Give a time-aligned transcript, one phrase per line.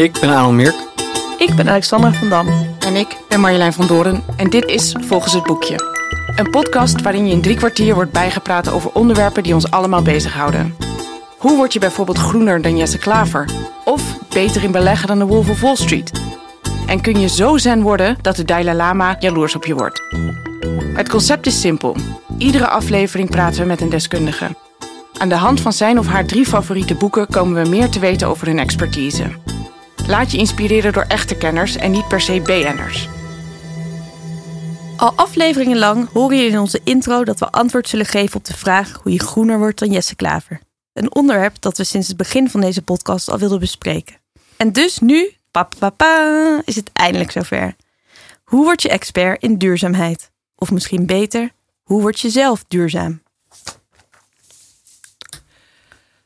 [0.00, 0.74] Ik ben Aaron Mirk.
[1.38, 2.48] Ik ben Alexandra van Dam.
[2.78, 5.76] En ik ben Marjolein van Doren en dit is Volgens het Boekje.
[6.36, 10.76] Een podcast waarin je in drie kwartier wordt bijgepraat over onderwerpen die ons allemaal bezighouden.
[11.38, 13.48] Hoe word je bijvoorbeeld groener dan Jesse Klaver?
[13.84, 16.12] Of beter in beleggen dan de Wolf of Wall Street?
[16.86, 20.02] En kun je zo zen worden dat de Dalai Lama jaloers op je wordt?
[20.94, 21.96] Het concept is simpel.
[22.38, 24.46] Iedere aflevering praten we met een deskundige.
[25.18, 28.28] Aan de hand van zijn of haar drie favoriete boeken komen we meer te weten
[28.28, 29.24] over hun expertise.
[30.10, 33.08] Laat je inspireren door echte kenners en niet per se BN'ers.
[34.96, 38.56] Al afleveringen lang hoor je in onze intro dat we antwoord zullen geven op de
[38.56, 40.60] vraag hoe je groener wordt dan Jesse Klaver.
[40.92, 44.16] Een onderwerp dat we sinds het begin van deze podcast al wilden bespreken.
[44.56, 47.76] En dus nu, papa, is het eindelijk zover.
[48.44, 50.30] Hoe word je expert in duurzaamheid?
[50.54, 51.50] Of misschien beter,
[51.82, 53.22] hoe word je zelf duurzaam?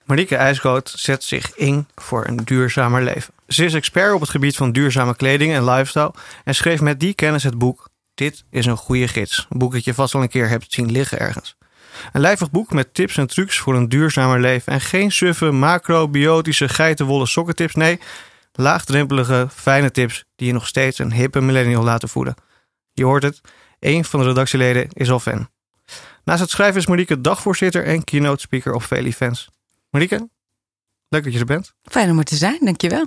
[0.05, 3.35] Marieke IJsgoot zet zich in voor een duurzamer leven.
[3.47, 7.15] Ze is expert op het gebied van duurzame kleding en lifestyle en schreef met die
[7.15, 9.47] kennis het boek Dit is een goede gids.
[9.51, 11.57] Een boek dat je vast al een keer hebt zien liggen ergens.
[12.13, 16.69] Een lijvig boek met tips en trucs voor een duurzamer leven en geen suffe macrobiotische
[16.69, 17.75] geitenwolle sokkentips.
[17.75, 18.01] Nee,
[18.53, 22.35] laagdrempelige, fijne tips die je nog steeds een hippe millennial laten voelen.
[22.93, 23.41] Je hoort het,
[23.81, 25.49] een van de redactieleden is al fan.
[26.25, 29.49] Naast het schrijven is Marieke dagvoorzitter en keynote speaker op vele events.
[29.95, 30.29] Marieke,
[31.09, 31.75] leuk dat je er bent.
[31.83, 33.07] Fijn om er te zijn, dankjewel.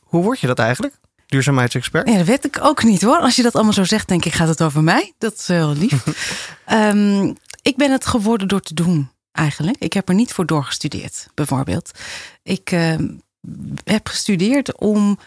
[0.00, 1.00] Hoe word je dat eigenlijk?
[1.26, 2.08] Duurzaamheidsexpert?
[2.08, 3.18] Ja, dat weet ik ook niet hoor.
[3.18, 5.12] Als je dat allemaal zo zegt, denk ik, gaat het over mij.
[5.18, 6.06] Dat is heel lief.
[6.72, 7.36] um,
[7.70, 9.76] ik ben het geworden door te doen, eigenlijk.
[9.78, 11.90] Ik heb er niet voor doorgestudeerd, bijvoorbeeld.
[12.42, 12.94] Ik uh,
[13.84, 15.18] heb gestudeerd om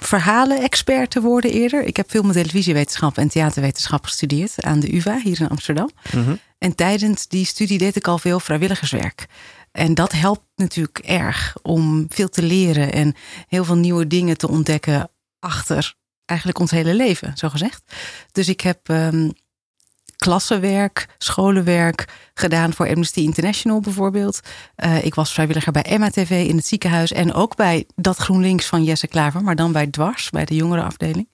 [0.00, 1.82] verhalen-expert te worden eerder.
[1.82, 5.90] Ik heb film- en televisiewetenschap en theaterwetenschap gestudeerd aan de UvA hier in Amsterdam.
[6.12, 6.38] Mm -hmm.
[6.58, 9.26] En tijdens die studie deed ik al veel vrijwilligerswerk.
[9.74, 13.14] En dat helpt natuurlijk erg om veel te leren en
[13.48, 17.82] heel veel nieuwe dingen te ontdekken achter eigenlijk ons hele leven, zo gezegd.
[18.32, 19.32] Dus ik heb um,
[20.16, 24.40] klassenwerk, scholenwerk gedaan voor Amnesty International bijvoorbeeld.
[24.76, 28.84] Uh, ik was vrijwilliger bij MATV in het ziekenhuis en ook bij dat GroenLinks van
[28.84, 31.28] Jesse Klaver, maar dan bij Dwars, bij de jongerenafdeling.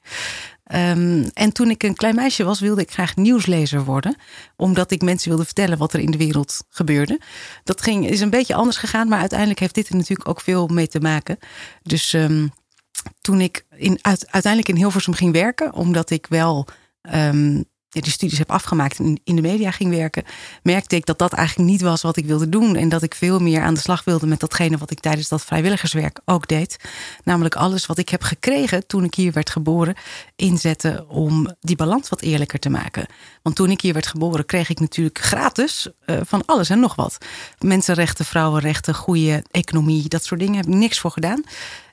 [0.75, 4.17] Um, en toen ik een klein meisje was, wilde ik graag nieuwslezer worden.
[4.57, 7.21] Omdat ik mensen wilde vertellen wat er in de wereld gebeurde.
[7.65, 10.67] Dat ging, is een beetje anders gegaan, maar uiteindelijk heeft dit er natuurlijk ook veel
[10.67, 11.39] mee te maken.
[11.83, 12.53] Dus um,
[13.21, 16.67] toen ik in, uit, uiteindelijk in Hilversum ging werken, omdat ik wel
[17.15, 20.25] um, die studies heb afgemaakt en in de media ging werken,
[20.63, 22.77] merkte ik dat dat eigenlijk niet was wat ik wilde doen.
[22.77, 25.45] En dat ik veel meer aan de slag wilde met datgene wat ik tijdens dat
[25.45, 26.77] vrijwilligerswerk ook deed.
[27.25, 29.95] Namelijk alles wat ik heb gekregen toen ik hier werd geboren,
[30.37, 33.07] inzetten om die balans wat eerlijker te maken.
[33.43, 36.95] Want toen ik hier werd geboren, kreeg ik natuurlijk gratis uh, van alles en nog
[36.95, 37.19] wat.
[37.59, 41.43] Mensenrechten, vrouwenrechten, goede economie, dat soort dingen heb ik niks voor gedaan.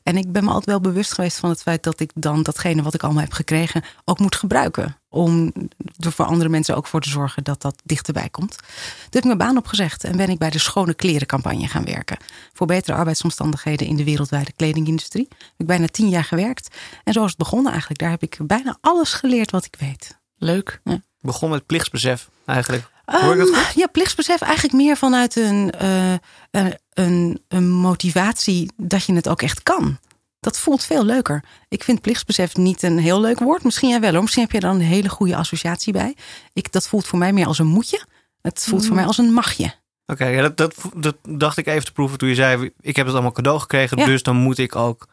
[0.07, 2.81] En ik ben me altijd wel bewust geweest van het feit dat ik dan datgene
[2.81, 4.97] wat ik allemaal heb gekregen ook moet gebruiken.
[5.09, 5.53] Om
[5.99, 8.55] er voor andere mensen ook voor te zorgen dat dat dichterbij komt.
[8.57, 8.67] Toen
[9.09, 12.17] heb ik mijn baan opgezegd en ben ik bij de Schone Klerencampagne gaan werken.
[12.53, 15.27] Voor betere arbeidsomstandigheden in de wereldwijde kledingindustrie.
[15.29, 16.75] Heb ik bijna tien jaar gewerkt.
[17.03, 18.01] En zo is het begonnen eigenlijk.
[18.01, 20.17] Daar heb ik bijna alles geleerd wat ik weet.
[20.37, 20.81] Leuk.
[20.83, 21.01] Ja.
[21.21, 22.89] Begon met plichtsbesef eigenlijk.
[23.13, 26.13] Um, ja, plichtsbesef eigenlijk meer vanuit een, uh,
[26.93, 29.97] een, een motivatie dat je het ook echt kan.
[30.39, 31.43] Dat voelt veel leuker.
[31.67, 33.63] Ik vind plichtsbesef niet een heel leuk woord.
[33.63, 34.21] Misschien jij wel hoor.
[34.21, 36.15] Misschien heb je er een hele goede associatie bij.
[36.53, 38.05] Ik, dat voelt voor mij meer als een moetje.
[38.41, 39.65] Het voelt voor mij als een magje.
[39.65, 42.71] Oké, okay, ja, dat, dat, dat, dacht ik even te proeven toen je zei...
[42.79, 44.05] ik heb het allemaal cadeau gekregen, ja.
[44.05, 45.07] dus dan moet ik ook...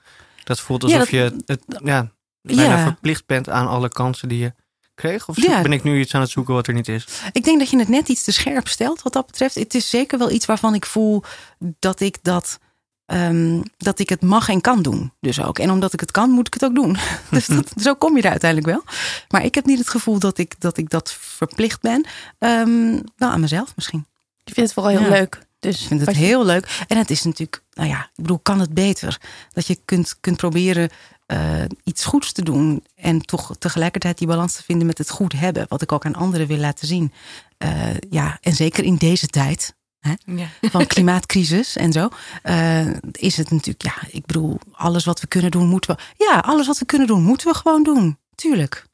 [0.44, 4.38] Dat voelt alsof ja, dat, je het, ja, bijna verplicht bent aan alle kansen die
[4.38, 4.52] je
[4.94, 5.28] kreeg?
[5.28, 5.62] Of ja.
[5.62, 7.06] ben ik nu iets aan het zoeken wat er niet is?
[7.32, 9.54] Ik denk dat je het net iets te scherp stelt wat dat betreft.
[9.54, 11.22] Het is zeker wel iets waarvan ik voel
[11.58, 12.58] dat ik dat.
[13.06, 15.12] Um, dat ik het mag en kan doen.
[15.20, 15.58] Dus ook.
[15.58, 16.96] En omdat ik het kan, moet ik het ook doen.
[17.30, 18.84] dus dat, zo kom je er uiteindelijk wel.
[19.28, 22.06] Maar ik heb niet het gevoel dat ik dat, ik dat verplicht ben.
[22.38, 24.06] Um, wel aan mezelf misschien.
[24.44, 25.18] Je vindt het vooral heel ja.
[25.18, 25.40] leuk.
[25.64, 26.84] Dus ik vind het heel leuk.
[26.88, 29.20] En het is natuurlijk, nou ja, ik bedoel, kan het beter?
[29.52, 30.90] Dat je kunt, kunt proberen
[31.26, 32.84] uh, iets goeds te doen.
[32.94, 35.66] En toch tegelijkertijd die balans te vinden met het goed hebben.
[35.68, 37.12] Wat ik ook aan anderen wil laten zien.
[37.58, 37.70] Uh,
[38.10, 39.74] ja, en zeker in deze tijd.
[39.98, 40.46] Hè, ja.
[40.60, 42.08] Van klimaatcrisis en zo.
[42.44, 46.24] Uh, is het natuurlijk, ja, ik bedoel, alles wat we kunnen doen, moeten we.
[46.24, 48.18] Ja, alles wat we kunnen doen, moeten we gewoon doen.
[48.34, 48.86] Tuurlijk.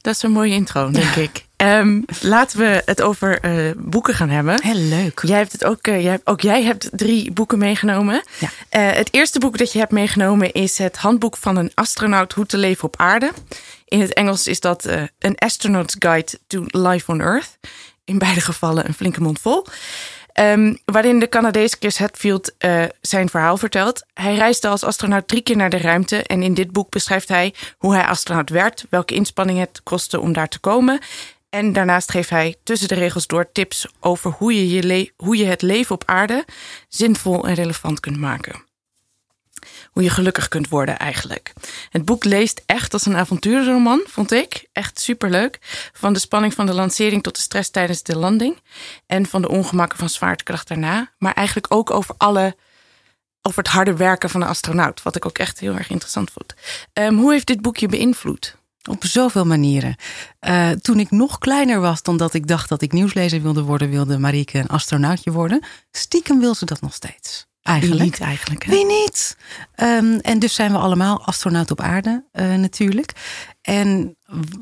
[0.00, 1.44] Dat is een mooie intro, denk ik.
[1.56, 4.62] Um, laten we het over uh, boeken gaan hebben.
[4.62, 5.22] Heel leuk.
[5.24, 8.22] Jij hebt het ook, uh, jij, ook jij hebt drie boeken meegenomen.
[8.38, 8.48] Ja.
[8.48, 12.46] Uh, het eerste boek dat je hebt meegenomen is het handboek van een astronaut hoe
[12.46, 13.32] te leven op aarde.
[13.84, 14.88] In het Engels is dat
[15.18, 17.58] An Astronaut's Guide to Life on Earth.
[18.04, 19.66] In beide gevallen een flinke mond vol.
[20.32, 24.04] Ehm, waarin de Canadees Chris Hadfield uh, zijn verhaal vertelt.
[24.14, 26.22] Hij reisde als astronaut drie keer naar de ruimte.
[26.22, 30.32] En in dit boek beschrijft hij hoe hij astronaut werd, welke inspanning het kostte om
[30.32, 30.98] daar te komen.
[31.50, 35.44] En daarnaast geeft hij tussen de regels door tips over hoe je, je, hoe je
[35.44, 36.44] het leven op aarde
[36.88, 38.68] zinvol en relevant kunt maken
[39.90, 41.52] hoe je gelukkig kunt worden eigenlijk.
[41.90, 44.68] Het boek leest echt als een avonturenroman, vond ik.
[44.72, 45.58] Echt superleuk.
[45.92, 48.58] Van de spanning van de lancering tot de stress tijdens de landing.
[49.06, 51.12] En van de ongemakken van zwaartekracht daarna.
[51.18, 52.56] Maar eigenlijk ook over alle
[53.42, 55.02] over het harde werken van een astronaut.
[55.02, 56.54] Wat ik ook echt heel erg interessant vond.
[56.92, 58.58] Um, hoe heeft dit boekje beïnvloed?
[58.88, 59.96] Op zoveel manieren.
[60.40, 63.90] Uh, toen ik nog kleiner was dan dat ik dacht dat ik nieuwslezer wilde worden,
[63.90, 65.64] wilde Marieke een astronautje worden.
[65.90, 67.49] Stiekem wil ze dat nog steeds.
[67.62, 68.00] Eigenlijk.
[68.00, 68.64] Wie niet eigenlijk.
[68.64, 69.36] Wie niet?
[69.76, 73.12] Um, en dus zijn we allemaal astronaut op aarde uh, natuurlijk.
[73.62, 74.16] En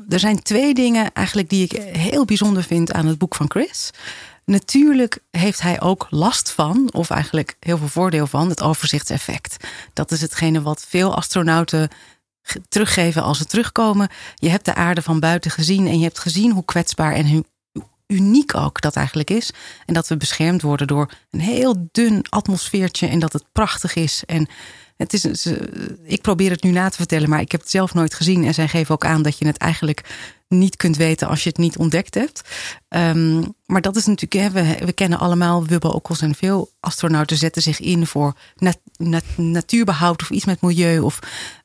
[0.09, 3.89] er zijn twee dingen eigenlijk die ik heel bijzonder vind aan het boek van Chris.
[4.45, 9.67] Natuurlijk heeft hij ook last van, of eigenlijk heel veel voordeel van, het overzichtseffect.
[9.93, 11.89] Dat is hetgene wat veel astronauten
[12.69, 14.09] teruggeven als ze terugkomen.
[14.35, 17.45] Je hebt de aarde van buiten gezien en je hebt gezien hoe kwetsbaar en hoe
[18.09, 19.51] uniek ook dat eigenlijk is.
[19.85, 24.23] En dat we beschermd worden door een heel dun atmosfeertje en dat het prachtig is.
[24.25, 24.47] En
[24.97, 25.45] het is,
[26.03, 28.45] ik probeer het nu na te vertellen, maar ik heb het zelf nooit gezien.
[28.45, 30.03] En zij geven ook aan dat je het eigenlijk
[30.49, 32.41] niet kunt weten als je het niet ontdekt hebt.
[32.89, 37.37] Um, maar dat is natuurlijk, hè, we, we kennen allemaal Wubbo Okkels en veel astronauten
[37.37, 41.19] zetten zich in voor nat, nat, natuurbehoud of iets met milieu of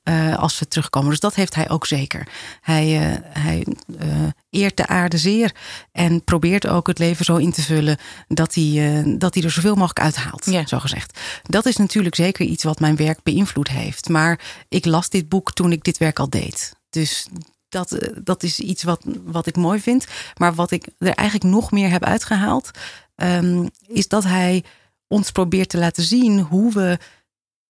[0.04, 1.10] uh, als ze terugkomen.
[1.10, 2.28] Dus dat heeft hij ook zeker.
[2.60, 3.66] Hij, uh, hij
[4.02, 4.08] uh,
[4.50, 5.54] eert de aarde zeer
[5.92, 7.98] en probeert ook het leven zo in te vullen
[8.28, 10.66] dat hij, dat hij er zoveel mogelijk uithaalt, ja.
[10.66, 11.19] zo gezegd.
[11.42, 14.08] Dat is natuurlijk zeker iets wat mijn werk beïnvloed heeft.
[14.08, 16.72] Maar ik las dit boek toen ik dit werk al deed.
[16.90, 17.26] Dus
[17.75, 20.06] dat, eh, dat is iets wat, wat ik mooi vind.
[20.37, 22.71] Maar wat ik er eigenlijk nog meer heb uitgehaald,
[23.17, 24.65] um, is dat hij
[25.09, 26.99] ons probeert te laten zien hoe we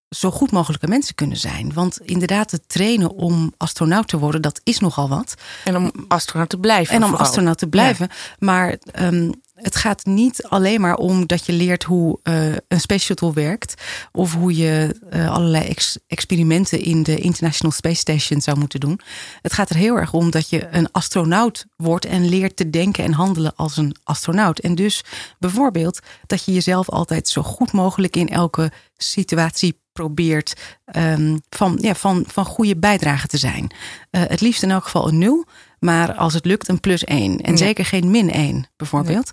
[0.08, 1.72] zo goed mogelijke mensen kunnen zijn.
[1.72, 5.34] Want inderdaad, het trainen om astronaut te worden, dat is nogal wat.
[5.64, 6.94] En om astronaut te blijven.
[6.94, 7.26] En om vooral.
[7.26, 8.08] astronaut te blijven.
[8.10, 8.16] Ja.
[8.38, 13.04] Maar um, het gaat niet alleen maar om dat je leert hoe uh, een space
[13.04, 13.82] shuttle werkt.
[14.12, 19.00] Of hoe je uh, allerlei ex experimenten in de International Space Station zou moeten doen.
[19.42, 23.04] Het gaat er heel erg om dat je een astronaut wordt en leert te denken
[23.04, 24.60] en handelen als een astronaut.
[24.60, 25.04] En dus
[25.38, 30.54] bijvoorbeeld dat je jezelf altijd zo goed mogelijk in elke situatie probeert
[30.96, 33.70] um, van, ja, van, van goede bijdrage te zijn.
[34.10, 35.44] Uh, het liefst in elk geval een nul.
[35.84, 37.40] Maar als het lukt, een plus 1.
[37.40, 37.56] En ja.
[37.56, 39.30] zeker geen min 1, bijvoorbeeld.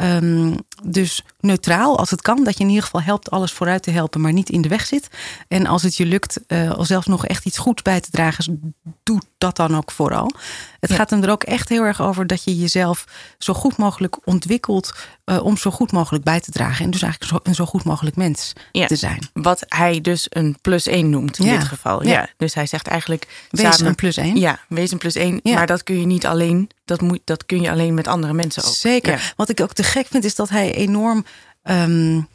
[0.00, 3.90] Um, dus neutraal, als het kan, dat je in ieder geval helpt alles vooruit te
[3.90, 5.08] helpen, maar niet in de weg zit.
[5.48, 9.20] En als het je lukt, uh, zelfs nog echt iets goeds bij te dragen, doe
[9.38, 10.32] dat dan ook vooral.
[10.80, 10.96] Het ja.
[10.96, 13.04] gaat hem er ook echt heel erg over dat je jezelf
[13.38, 14.94] zo goed mogelijk ontwikkelt
[15.30, 16.84] uh, om zo goed mogelijk bij te dragen.
[16.84, 18.86] En dus eigenlijk zo, een zo goed mogelijk mens ja.
[18.86, 19.28] te zijn.
[19.32, 22.06] Wat hij dus een plus 1 noemt in dit geval.
[22.06, 22.28] Ja.
[22.36, 23.46] Dus hij zegt eigenlijk.
[23.50, 24.36] Wees samen, een plus 1.
[24.36, 25.40] Ja, wees een plus 1.
[25.42, 28.64] Maar dat kun je niet alleen dat, moet, dat kun je alleen met andere mensen
[28.64, 28.74] ook.
[28.74, 29.32] Zeker.
[29.36, 31.24] Wat ik ook te gek vind, is dat hij enorm
[31.62, 32.28] um,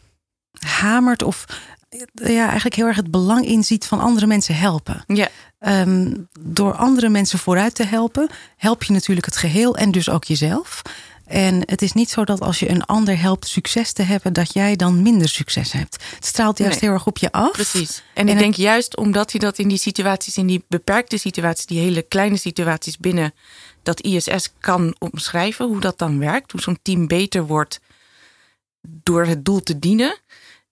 [0.60, 1.46] hamert of
[2.14, 5.04] ja, eigenlijk heel erg het belang inziet van andere mensen helpen.
[5.08, 5.30] Ja.
[5.60, 10.24] Um, door andere mensen vooruit te helpen, help je natuurlijk het geheel en dus ook
[10.24, 10.82] jezelf.
[11.26, 14.54] En het is niet zo dat als je een ander helpt succes te hebben, dat
[14.54, 16.04] jij dan minder succes hebt.
[16.16, 16.90] Het straalt juist nee.
[16.90, 17.52] heel erg op je af.
[17.52, 18.04] Precies.
[18.14, 18.62] En, en ik denk het...
[18.62, 22.98] juist omdat hij dat in die situaties, in die beperkte situaties, die hele kleine situaties
[22.98, 23.34] binnen
[23.84, 27.80] dat ISS kan omschrijven, hoe dat dan werkt, hoe zo'n team beter wordt
[28.82, 30.20] door het doel te dienen,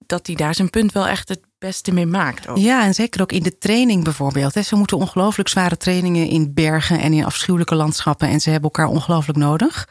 [0.06, 2.48] dat hij daar zijn punt wel echt het beste mee maakt.
[2.48, 2.58] Ook.
[2.58, 4.54] Ja, en zeker ook in de training bijvoorbeeld.
[4.54, 8.94] Ze moeten ongelooflijk zware trainingen in bergen en in afschuwelijke landschappen en ze hebben elkaar
[8.94, 9.88] ongelooflijk nodig.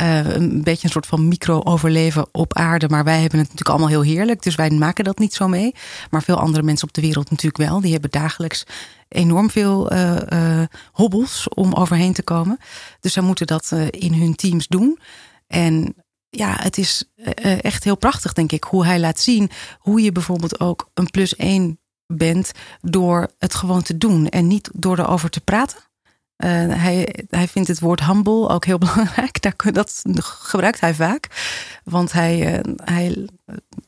[0.00, 2.88] Uh, een beetje een soort van micro-overleven op aarde.
[2.88, 4.42] Maar wij hebben het natuurlijk allemaal heel heerlijk.
[4.42, 5.74] Dus wij maken dat niet zo mee.
[6.10, 7.80] Maar veel andere mensen op de wereld natuurlijk wel.
[7.80, 8.64] Die hebben dagelijks
[9.08, 10.62] enorm veel uh,
[10.92, 12.58] hobbels om overheen te komen.
[13.00, 14.98] Dus zij moeten dat in hun teams doen.
[15.46, 15.94] En
[16.28, 17.10] ja, het is
[17.60, 21.36] echt heel prachtig, denk ik, hoe hij laat zien hoe je bijvoorbeeld ook een plus
[21.36, 25.78] één bent door het gewoon te doen en niet door erover te praten.
[26.36, 29.42] Hij, hij vindt het woord humble ook heel belangrijk.
[29.42, 31.28] Daar, dat gebruikt hij vaak.
[31.90, 33.26] Want hij, uh, hij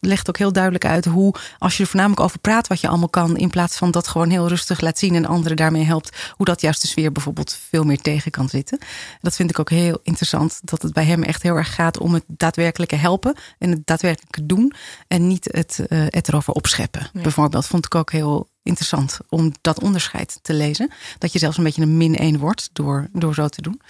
[0.00, 3.09] legt ook heel duidelijk uit hoe, als je er voornamelijk over praat wat je allemaal
[3.09, 6.47] kan, in plaats van dat gewoon heel rustig laat zien en anderen daarmee helpt, hoe
[6.47, 8.78] dat juist de sfeer bijvoorbeeld veel meer tegen kan zitten.
[9.21, 12.14] Dat vind ik ook heel interessant, dat het bij hem echt heel erg gaat om
[12.14, 14.73] het daadwerkelijke helpen en het daadwerkelijke doen
[15.09, 17.11] en niet het, uh, het erover opscheppen.
[17.12, 17.21] Ja.
[17.21, 20.90] Bijvoorbeeld, vond ik ook heel interessant om dat onderscheid te lezen.
[21.19, 23.81] Dat je zelfs een beetje een min 1 wordt door, door zo te doen.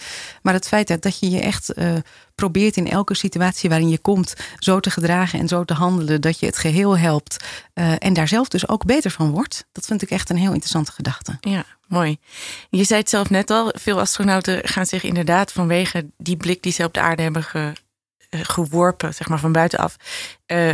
[0.43, 1.95] Maar het feit dat, dat je je echt uh,
[2.39, 6.39] probeert in elke situatie waarin je komt zo te gedragen en zo te handelen dat
[6.39, 10.03] je het geheel helpt uh, en daar zelf dus ook beter van wordt, dat vind
[10.03, 11.37] ik echt een heel interessante gedachte.
[11.41, 12.19] Ja, mooi.
[12.71, 16.73] Je zei het zelf net al, veel astronauten gaan zich inderdaad vanwege die blik die
[16.73, 17.73] ze op de aarde hebben ge,
[18.31, 19.97] uh, geworpen, zeg maar van buitenaf,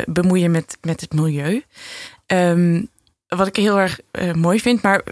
[0.06, 1.64] bemoeien met, met het milieu.
[2.26, 2.88] Um,
[3.28, 4.00] wat ik heel erg
[4.34, 4.82] mooi vind.
[4.82, 5.02] Maar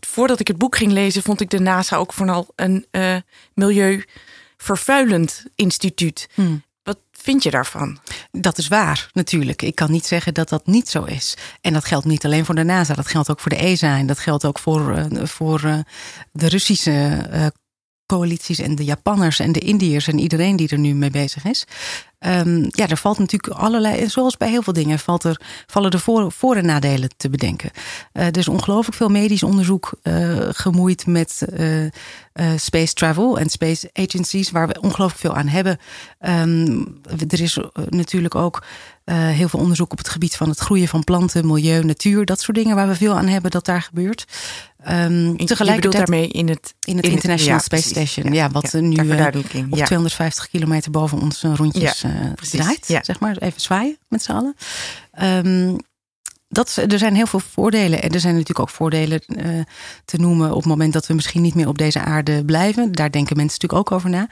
[0.00, 3.16] voordat ik het boek ging lezen, vond ik de NASA ook vooral een uh,
[4.60, 6.28] milieuvervuilend instituut.
[6.34, 6.62] Hmm.
[6.82, 7.98] Wat vind je daarvan?
[8.30, 9.62] Dat is waar, natuurlijk.
[9.62, 11.36] Ik kan niet zeggen dat dat niet zo is.
[11.60, 14.06] En dat geldt niet alleen voor de NASA, dat geldt ook voor de ESA en
[14.06, 15.60] dat geldt ook voor, uh, voor
[16.32, 17.52] de Russische
[18.10, 21.66] coalities en de Japanners en de Indiërs en iedereen die er nu mee bezig is.
[22.26, 26.30] Um, ja, er valt natuurlijk allerlei, zoals bij heel veel dingen, valt er, vallen er
[26.30, 27.70] voor, en nadelen te bedenken.
[28.12, 31.88] Uh, er is ongelooflijk veel medisch onderzoek uh, gemoeid met uh,
[32.56, 35.78] space travel en space agencies, waar we ongelooflijk veel aan hebben.
[36.20, 38.62] Um, er is natuurlijk ook
[39.16, 42.56] heel veel onderzoek op het gebied van het groeien van planten, milieu, natuur, dat soort
[42.56, 44.24] dingen waar we veel aan hebben dat daar gebeurt.
[44.88, 48.72] Um, tegelijkertijd daarmee in het, in het in International het, Space Station, ja, ja wat
[48.72, 48.96] ja, nu
[49.70, 52.12] op 250 kilometer boven ons rondjes uh,
[52.50, 52.86] draait.
[53.02, 54.56] Zeg maar, even zwaaien met z'n allen.
[55.22, 55.78] Um,
[56.52, 58.02] dat, er zijn heel veel voordelen.
[58.02, 59.60] En er zijn natuurlijk ook voordelen uh,
[60.04, 62.92] te noemen op het moment dat we misschien niet meer op deze aarde blijven.
[62.92, 64.28] Daar denken mensen natuurlijk ook over na.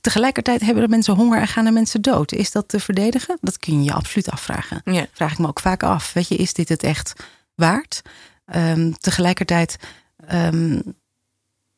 [0.00, 2.32] Tegelijkertijd hebben er mensen honger en gaan er mensen dood.
[2.32, 3.38] Is dat te verdedigen?
[3.40, 4.80] Dat kun je je absoluut afvragen.
[4.84, 5.06] Ja.
[5.12, 6.12] Vraag ik me ook vaak af.
[6.12, 7.12] Weet je, is dit het echt
[7.54, 8.02] waard?
[8.54, 9.76] Um, tegelijkertijd.
[10.32, 10.82] Um,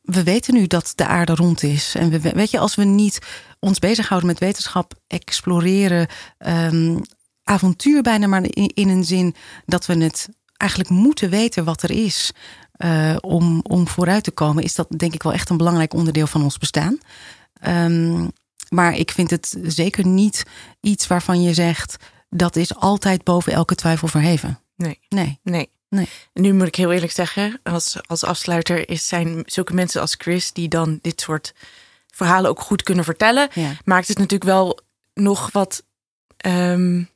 [0.03, 1.95] we weten nu dat de aarde rond is.
[1.95, 3.19] En we, weet je, als we niet
[3.59, 6.07] ons bezighouden met wetenschap, exploreren,
[6.39, 7.01] um,
[7.45, 9.35] avontuur bijna, maar in, in, een zin
[9.67, 12.33] dat we het eigenlijk moeten weten wat er is
[12.77, 16.27] uh, om, om vooruit te komen, is dat denk ik wel echt een belangrijk onderdeel
[16.27, 16.99] van ons bestaan.
[17.67, 18.31] Um,
[18.69, 20.45] maar ik vind het zeker niet
[20.81, 21.97] iets waarvan je zegt
[22.31, 24.61] dat is altijd boven elke twijfel verheven.
[24.77, 25.01] Nee.
[25.09, 25.39] Nee.
[25.43, 25.71] Nee.
[25.89, 26.09] Nee.
[26.33, 30.53] Nu moet ik heel eerlijk zeggen, als, als afsluiter is, zijn zulke mensen als Chris
[30.53, 31.55] die dan dit soort
[32.07, 33.73] verhalen ook goed kunnen vertellen, ja.
[33.85, 34.81] maakt het natuurlijk wel
[35.15, 35.85] nog wat
[36.47, 37.09] um,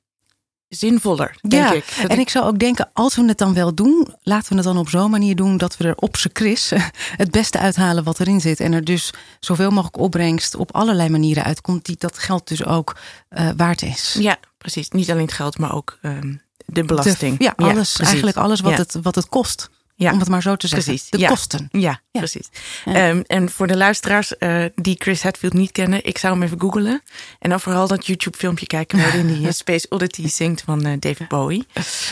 [0.68, 1.94] zinvoller, denk ja, ik.
[2.02, 2.28] Dat en ik...
[2.28, 5.11] zou ook denken, als we het dan wel doen, laten we het dan op zo'n
[5.11, 6.73] manier doen dat we er op z'n Chris
[7.23, 8.61] het beste uithalen wat erin zit.
[8.61, 12.96] En er dus zoveel mogelijk opbrengst op allerlei manieren uitkomt, die dat geld dus ook
[13.30, 14.16] uh, waard is.
[14.18, 14.90] Ja, precies.
[14.90, 17.38] Niet alleen het geld, maar ook um, de belasting.
[17.38, 18.78] De, ja, alles, ja, eigenlijk alles wat, ja.
[18.78, 19.70] het, wat het kost.
[19.98, 20.12] Ja.
[20.12, 20.88] Om het maar zo te zeggen.
[20.88, 21.10] Precies.
[21.10, 21.28] De ja.
[21.28, 21.68] kosten.
[21.72, 22.18] Ja, ja.
[22.18, 22.48] precies.
[22.86, 26.60] Um, en voor de luisteraars uh, die Chris Hadfield niet kennen, ik zou hem even
[26.60, 27.02] googlen.
[27.38, 31.66] En dan vooral dat YouTube-filmpje kijken waarin hij Space Oddity zingt van uh, David Bowie.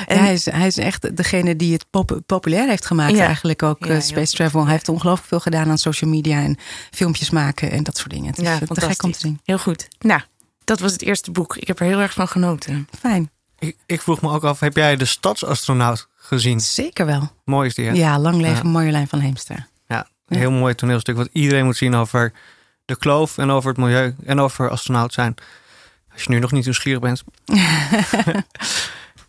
[0.06, 3.86] En hij, is, hij is echt degene die het pop populair heeft gemaakt, eigenlijk ook
[3.86, 4.62] uh, Space Travel.
[4.62, 6.58] Hij heeft ongelooflijk veel gedaan aan social media en
[6.90, 8.26] filmpjes maken en dat soort dingen.
[8.26, 9.40] Het is ja, te gek om te zien.
[9.44, 9.88] Heel goed.
[9.98, 10.20] Nou,
[10.64, 11.56] dat was het eerste boek.
[11.56, 12.88] Ik heb er heel erg van genoten.
[12.98, 13.30] Fijn.
[13.66, 16.60] Ik, ik vroeg me ook af, heb jij de stadsastronaut gezien?
[16.60, 17.32] Zeker wel.
[17.44, 17.92] Mooi is die, hè?
[17.92, 18.70] Ja, lang leven ja.
[18.70, 19.66] Marjolein van Heemster.
[19.88, 22.32] Ja, een heel mooi toneelstuk wat iedereen moet zien over
[22.84, 25.34] de kloof en over het milieu en over astronaut zijn.
[26.12, 27.22] Als je nu nog niet nieuwsgierig bent.
[27.52, 27.56] uh,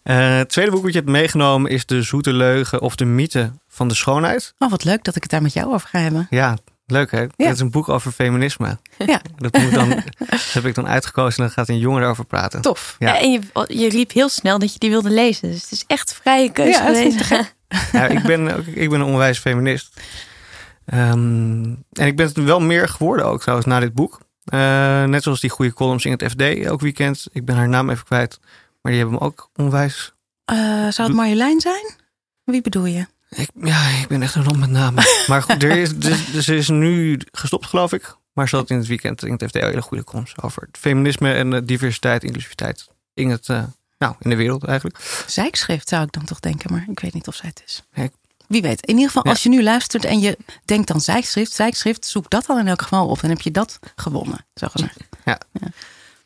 [0.37, 3.87] het tweede boek wat je hebt meegenomen is De Zoete Leugen of de Mythe van
[3.87, 4.53] de Schoonheid.
[4.59, 6.27] Oh, wat leuk dat ik het daar met jou over ga hebben.
[6.29, 7.21] Ja, Leuk hè?
[7.21, 7.29] Ja.
[7.35, 8.77] Het is een boek over feminisme.
[8.97, 9.21] Ja.
[9.37, 12.61] Dat, moet dan, dat heb ik dan uitgekozen en dan gaat een jongen erover praten.
[12.61, 12.95] Tof.
[12.99, 13.19] Ja.
[13.19, 15.51] en je, je riep heel snel dat je die wilde lezen.
[15.51, 17.29] Dus het is echt vrije keuze ja, geweest.
[17.91, 20.01] Ja, ik ben, ik ben een onwijs feminist.
[20.93, 24.19] Um, en ik ben het wel meer geworden ook trouwens na dit boek.
[24.53, 27.27] Uh, net zoals die goede columns in het FD elk weekend.
[27.31, 28.39] Ik ben haar naam even kwijt.
[28.81, 30.13] Maar die hebben me ook onwijs...
[30.51, 30.57] Uh,
[30.89, 31.95] zou het Marjolein zijn?
[32.43, 33.05] Wie bedoel je?
[33.29, 35.03] Ik, ja, ik ben echt een rond met namen.
[35.27, 38.15] maar goed, er is, dus, dus is nu gestopt, geloof ik.
[38.33, 41.33] Maar ze had in het weekend in het FD hele goede komst over het feminisme
[41.33, 43.63] en de diversiteit, inclusiviteit in, het, uh,
[43.97, 45.23] nou, in de wereld eigenlijk.
[45.27, 47.83] Zijkschrift zou ik dan toch denken, maar ik weet niet of zij het is.
[47.93, 48.09] Ja,
[48.47, 48.85] Wie weet.
[48.85, 52.45] In ieder geval, als je nu luistert en je denkt dan zijkschrift, zijkschrift, zoek dat
[52.45, 53.21] dan in elk geval op.
[53.21, 54.97] Dan heb je dat gewonnen, zo gezegd.
[55.25, 55.39] Ja.
[55.51, 55.67] ja.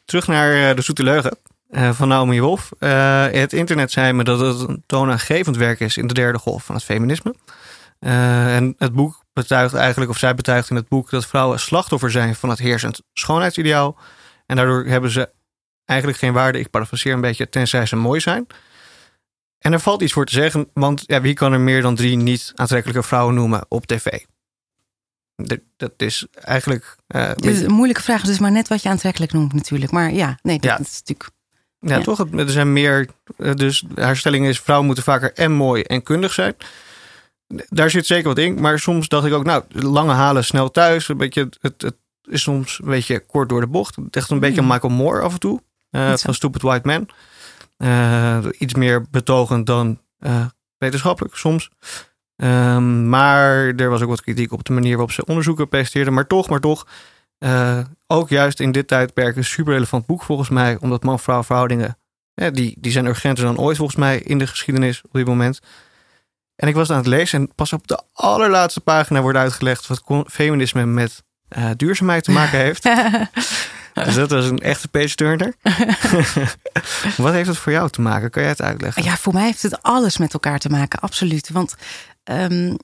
[0.05, 1.37] Terug naar de zoete leugen.
[1.69, 2.69] Uh, van Naomi Wolf.
[2.79, 6.63] Uh, het internet zei me dat het een toonaangevend werk is in de derde golf
[6.63, 7.35] van het feminisme.
[7.99, 12.11] Uh, en het boek betuigt eigenlijk, of zij betuigt in het boek, dat vrouwen slachtoffer
[12.11, 13.97] zijn van het heersend schoonheidsideaal.
[14.45, 15.31] En daardoor hebben ze
[15.85, 18.47] eigenlijk geen waarde, ik parafraseer een beetje, tenzij ze mooi zijn.
[19.59, 22.15] En er valt iets voor te zeggen, want ja, wie kan er meer dan drie
[22.15, 24.05] niet aantrekkelijke vrouwen noemen op tv?
[25.77, 26.95] Dat is eigenlijk.
[27.07, 28.23] Uh, Dit is een moeilijke vraag.
[28.23, 29.91] Is maar net wat je aantrekkelijk noemt, natuurlijk.
[29.91, 30.79] Maar ja, nee, dat ja.
[30.79, 31.29] is natuurlijk.
[31.79, 32.25] Ja, ja, toch?
[32.31, 33.07] Er zijn meer.
[33.55, 36.55] Dus haar stelling is: vrouwen moeten vaker en mooi en kundig zijn.
[37.69, 38.61] daar zit zeker wat in.
[38.61, 41.07] Maar soms dacht ik ook, nou, lange halen snel thuis.
[41.07, 43.97] Een beetje, het, het is soms een beetje kort door de bocht.
[44.11, 44.69] Echt een beetje Hmm.
[44.69, 45.61] Michael Moore af en toe.
[45.89, 47.07] eh, van Stupid White Man.
[47.77, 50.45] Eh, iets meer betogend dan eh,
[50.77, 51.69] wetenschappelijk soms.
[52.35, 56.13] Ehm, maar er was ook wat kritiek op de manier waarop ze onderzoeken presenteerden.
[56.13, 56.87] Maar toch, maar toch.
[57.39, 60.77] Eh, ook juist in dit tijdperk een super relevant boek volgens mij.
[60.79, 61.97] Omdat man-vrouw verhoudingen,
[62.33, 65.59] die, die zijn urgenter dan ooit volgens mij in de geschiedenis op dit moment.
[66.55, 69.87] En ik was het aan het lezen en pas op de allerlaatste pagina wordt uitgelegd
[69.87, 72.89] wat feminisme met eh, duurzaamheid te maken heeft.
[73.93, 75.55] Dus dat was een echte page turner.
[77.17, 78.29] wat heeft het voor jou te maken?
[78.29, 79.03] Kan jij het uitleggen?
[79.03, 81.49] Ja, voor mij heeft het alles met elkaar te maken, absoluut.
[81.49, 81.75] Want
[82.23, 82.75] ehm,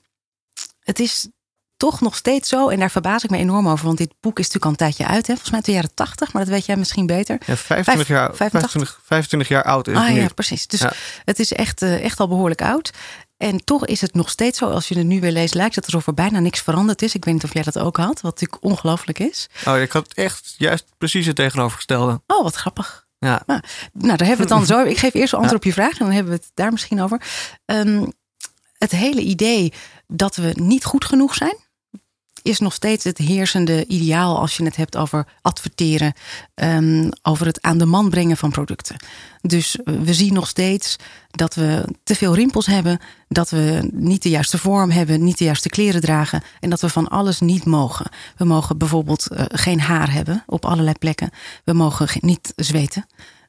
[0.80, 1.28] het is
[1.76, 4.44] toch nog steeds zo, en daar verbaas ik me enorm over, want dit boek is
[4.50, 5.32] natuurlijk al een tijdje uit, hè?
[5.32, 7.38] volgens mij uit de jaren 80, maar dat weet jij misschien beter.
[7.46, 8.50] Ja, 25, jaar, 85.
[8.70, 10.20] 25, 25 jaar oud is Ah nu.
[10.20, 10.66] ja, precies.
[10.66, 10.92] Dus Ja.
[11.24, 12.90] het is echt, eh, echt al behoorlijk oud.
[13.36, 15.84] En toch is het nog steeds zo, als je het nu weer leest, lijkt het
[15.84, 17.14] alsof er bijna niks veranderd is.
[17.14, 19.48] Ik weet niet of jij dat ook had, wat natuurlijk ongelooflijk is.
[19.66, 22.20] Oh, ik had echt juist precies het tegenovergestelde.
[22.26, 23.04] Oh, wat grappig.
[23.18, 23.42] Ja.
[23.46, 23.60] Nou,
[23.92, 24.84] nou, daar hebben we het dan zo.
[24.84, 27.02] Ik geef eerst een antwoord op je vraag en dan hebben we het daar misschien
[27.02, 27.20] over.
[27.64, 28.04] Ehm,
[28.78, 29.72] het hele idee
[30.06, 31.56] dat we niet goed genoeg zijn,
[32.46, 36.12] is nog steeds het heersende ideaal als je het hebt over adverteren,
[36.54, 38.96] ehm, over het aan de man brengen van producten.
[39.40, 40.96] Dus eh, we zien nog steeds
[41.30, 42.98] dat we te veel rimpels hebben,
[43.28, 46.88] dat we niet de juiste vorm hebben, niet de juiste kleren dragen en dat we
[46.88, 48.06] van alles niet mogen.
[48.36, 51.30] We mogen bijvoorbeeld eh, geen haar hebben op allerlei plekken.
[51.64, 53.06] We mogen ge- niet zweten.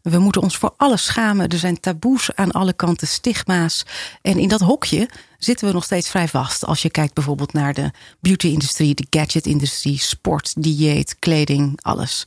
[0.10, 1.48] We moeten ons voor alles schamen.
[1.48, 3.86] Er zijn taboes aan alle kanten, stigma's.
[4.22, 6.66] En in dat hokje zitten we nog steeds vrij vast.
[6.66, 12.24] Als je kijkt bijvoorbeeld naar de beauty-industrie, de gadget-industrie, sport, dieet, kleding, alles.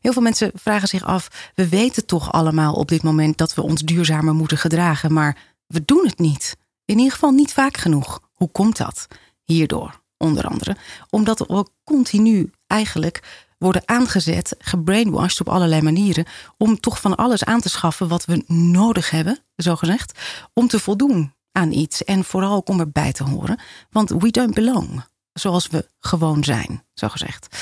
[0.00, 3.62] Heel veel mensen vragen zich af: we weten toch allemaal op dit moment dat we
[3.62, 5.36] ons duurzamer moeten gedragen, maar
[5.66, 6.56] we doen het niet.
[6.84, 8.20] In ieder geval niet vaak genoeg.
[8.32, 9.08] Hoe komt dat?
[9.44, 10.76] Hierdoor, onder andere.
[11.10, 16.26] Omdat we continu eigenlijk worden aangezet, gebrainwashed op allerlei manieren,
[16.58, 20.18] om toch van alles aan te schaffen wat we nodig hebben, zogezegd,
[20.52, 22.04] om te voldoen aan iets.
[22.04, 23.60] En vooral ook om erbij te horen.
[23.90, 27.56] Want we don't belong, zoals we gewoon zijn, zogezegd.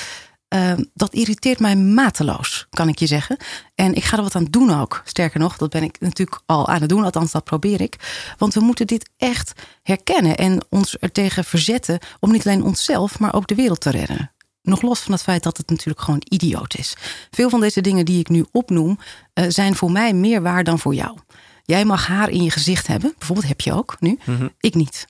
[0.55, 3.37] Uh, dat irriteert mij mateloos, kan ik je zeggen.
[3.75, 5.03] En ik ga er wat aan doen ook.
[5.05, 7.97] Sterker nog, dat ben ik natuurlijk al aan het doen, althans dat probeer ik.
[8.39, 13.19] Want we moeten dit echt herkennen en ons er tegen verzetten om niet alleen onszelf,
[13.19, 14.31] maar ook de wereld te redden.
[14.71, 16.97] Nog los van het feit dat het natuurlijk gewoon idioot is.
[17.31, 18.99] Veel van deze dingen die ik nu opnoem,
[19.35, 21.19] uh, zijn voor mij meer waar dan voor jou.
[21.63, 24.19] Jij mag haar in je gezicht hebben, bijvoorbeeld heb je ook nu.
[24.25, 24.55] Mm-hmm.
[24.61, 25.07] Ik niet.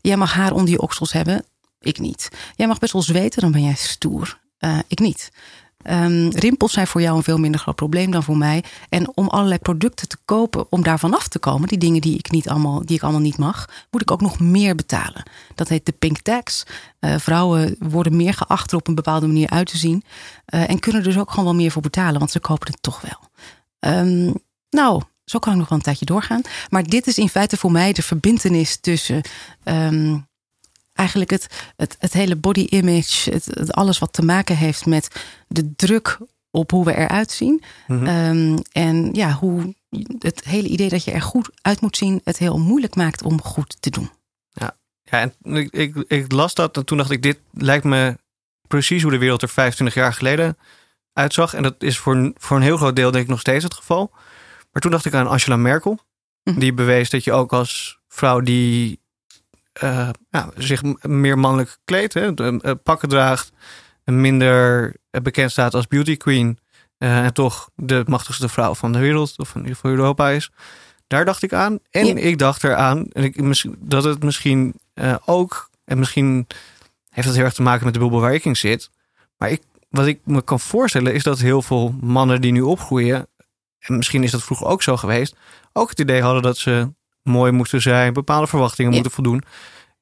[0.00, 1.44] Jij mag haar onder je oksels hebben,
[1.80, 2.28] ik niet.
[2.56, 4.40] Jij mag best wel zweten, dan ben jij stoer.
[4.58, 5.30] Uh, ik niet.
[5.90, 8.64] Um, rimpels zijn voor jou een veel minder groot probleem dan voor mij.
[8.88, 12.30] En om allerlei producten te kopen, om daarvan af te komen, die dingen die ik,
[12.30, 15.22] niet allemaal, die ik allemaal niet mag, moet ik ook nog meer betalen.
[15.54, 16.64] Dat heet de pink tax.
[17.00, 20.04] Uh, vrouwen worden meer geacht er op een bepaalde manier uit te zien.
[20.54, 23.00] Uh, en kunnen dus ook gewoon wel meer voor betalen, want ze kopen het toch
[23.00, 23.30] wel.
[23.94, 24.34] Um,
[24.70, 26.40] nou, zo kan ik nog wel een tijdje doorgaan.
[26.70, 29.22] Maar dit is in feite voor mij de verbindenis tussen.
[29.64, 30.26] Um,
[31.02, 35.24] eigenlijk het, het, het hele body image, het, het, alles wat te maken heeft met
[35.48, 36.18] de druk
[36.50, 37.62] op hoe we eruit zien.
[37.86, 38.06] Mm-hmm.
[38.06, 39.74] Um, en ja, hoe
[40.18, 43.42] het hele idee dat je er goed uit moet zien, het heel moeilijk maakt om
[43.42, 44.10] goed te doen.
[44.50, 48.18] Ja, ja en ik, ik, ik las dat en toen dacht ik, dit lijkt me
[48.68, 50.56] precies hoe de wereld er 25 jaar geleden
[51.12, 51.54] uitzag.
[51.54, 54.10] En dat is voor, voor een heel groot deel denk ik nog steeds het geval.
[54.72, 55.98] Maar toen dacht ik aan Angela Merkel.
[56.44, 56.60] Mm-hmm.
[56.60, 59.01] Die bewees dat je ook als vrouw die
[59.82, 63.52] uh, ja, zich meer mannelijk kleedt, hè, uh, pakken draagt,
[64.04, 66.58] en minder bekend staat als beauty queen
[66.98, 70.50] uh, en toch de machtigste vrouw van de wereld of van, van Europa is.
[71.06, 71.78] Daar dacht ik aan.
[71.90, 72.14] En ja.
[72.14, 76.46] ik dacht eraan en ik, dat het misschien uh, ook, en misschien
[77.08, 78.90] heeft dat heel erg te maken met de bubbel waar ik in zit.
[79.36, 83.28] Maar ik, wat ik me kan voorstellen is dat heel veel mannen die nu opgroeien,
[83.78, 85.36] en misschien is dat vroeger ook zo geweest,
[85.72, 88.96] ook het idee hadden dat ze mooi moesten zijn, bepaalde verwachtingen Ja.
[88.96, 89.42] moeten voldoen.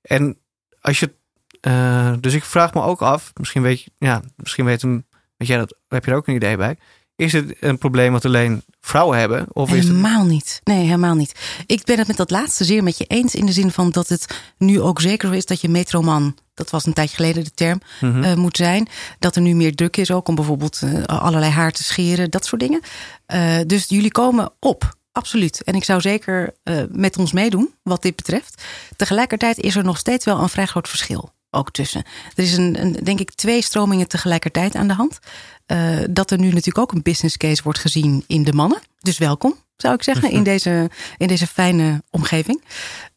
[0.02, 0.38] En
[0.80, 1.12] als je.
[1.60, 5.06] eh, dus ik vraag me ook af, misschien weet je, ja, misschien weet, hem,
[5.36, 6.76] weet jij dat, heb je er ook een idee bij?
[7.16, 9.46] Is het een probleem wat alleen vrouwen hebben?
[9.52, 10.60] Of is het, Helemaal niet.
[10.64, 11.62] Nee, helemaal niet.
[11.66, 13.34] Ik ben het met dat laatste zeer met je eens.
[13.34, 16.86] In de zin van dat het nu ook zeker is dat je metroman, dat was
[16.86, 18.22] een tijdje geleden de term, Mhm.
[18.22, 18.88] eh, moet zijn.
[19.18, 22.44] Dat er nu meer druk is ook om bijvoorbeeld eh, allerlei haar te scheren, dat
[22.46, 22.80] soort dingen.
[23.66, 24.98] Dus jullie komen op.
[25.12, 25.62] Absoluut.
[25.62, 28.62] En ik zou zeker eh, met ons meedoen wat dit betreft.
[28.96, 32.04] Tegelijkertijd is er nog steeds wel een vrij groot verschil ook tussen.
[32.34, 35.18] Er is een, een denk ik twee stromingen tegelijkertijd aan de hand.
[35.66, 38.80] Uh, dat er nu natuurlijk ook een business case wordt gezien in de mannen.
[38.98, 39.54] Dus welkom.
[39.76, 42.64] zou ik zeggen, in, deze, in deze fijne omgeving.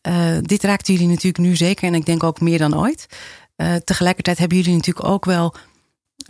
[0.08, 3.06] Uh, dit raakt jullie natuurlijk nu zeker en ik denk ook meer dan ooit.
[3.84, 5.56] Tegelijkertijd hebben jullie natuurlijk ook wel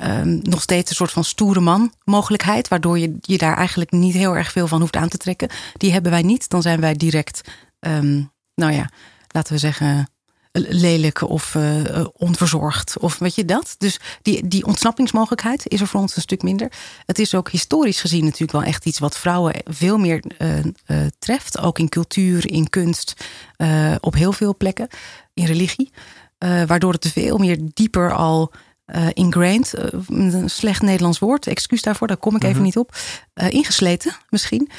[0.02, 4.13] um, nog steeds een soort van stoere man mogelijkheid, waardoor je je daar eigenlijk niet
[4.13, 5.50] heel erg veel van hoeft aan te trekken.
[5.78, 6.50] Die hebben wij niet.
[6.50, 7.41] Dan zijn wij direct,
[7.80, 8.89] um, nou ja,
[9.28, 10.08] laten we zeggen,
[10.52, 13.00] lelijk of uh, onverzorgd.
[13.00, 13.76] Of weet je dat?
[13.78, 16.72] Dus die, die ontsnappingsmogelijkheid is er voor ons een stuk minder.
[17.06, 21.60] Het is ook historisch gezien natuurlijk wel echt iets wat vrouwen veel meer uh, treft.
[21.60, 23.13] Ook in cultuur, in kunst,
[24.00, 24.88] op heel veel plekken.
[25.34, 25.91] In religie.
[26.67, 28.52] waardoor het veel meer dieper al
[29.13, 29.74] ingrained,
[30.08, 32.63] een slecht Nederlands woord, excuus daarvoor, daar kom ik even mhm.
[32.63, 32.96] niet op.
[33.34, 34.69] ingesleten misschien.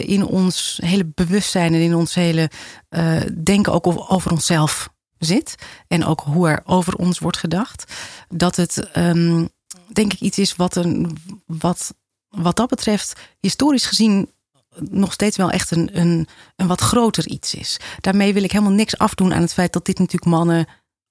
[0.00, 2.50] in ons hele bewustzijn en in ons hele
[3.42, 5.54] denken ook over, over onszelf zit
[5.88, 7.92] en ook hoe er over ons wordt gedacht,
[8.28, 9.48] dat het um,
[9.92, 11.16] denk ik iets is wat, een,
[11.46, 11.94] wat,
[12.28, 14.30] wat dat betreft historisch gezien
[14.90, 17.80] nog steeds wel echt een, een, een wat groter iets is.
[18.00, 20.66] Daarmee wil ik helemaal niks afdoen aan het feit dat dit natuurlijk mannen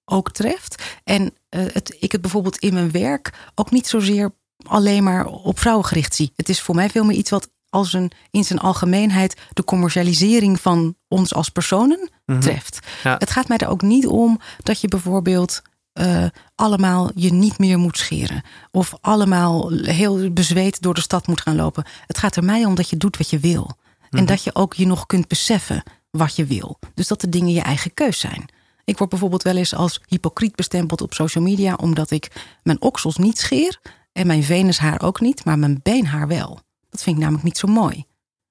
[0.10, 0.84] ook treft.
[1.04, 1.30] En uh,
[1.72, 4.32] het, ik het bijvoorbeeld in mijn werk ook niet zozeer
[4.66, 6.32] alleen maar op vrouwen gericht zie.
[6.36, 10.60] Het is voor mij veel meer iets wat als een, in zijn algemeenheid de commercialisering
[10.60, 12.40] van ons als personen mhm.
[12.40, 12.80] treft.
[13.04, 15.62] Het gaat mij er ook niet om dat je bijvoorbeeld
[15.94, 18.44] uh, allemaal je niet meer moet scheren.
[18.72, 21.86] Of allemaal heel bezweet door de stad moet gaan lopen.
[22.08, 23.78] Het gaat er mij om dat je doet wat je wil.
[24.10, 24.26] En mhm.
[24.26, 26.80] dat je ook je nog kunt beseffen wat je wil.
[26.94, 28.46] Dus dat de dingen je eigen keus zijn.
[28.88, 32.32] Ik word bijvoorbeeld wel eens als hypocriet bestempeld op social media, omdat ik
[32.64, 33.80] mijn oksels niet scheer
[34.12, 36.60] en mijn venushaar ook niet, maar mijn beenhaar wel.
[36.90, 38.06] Dat vind ik namelijk niet zo mooi.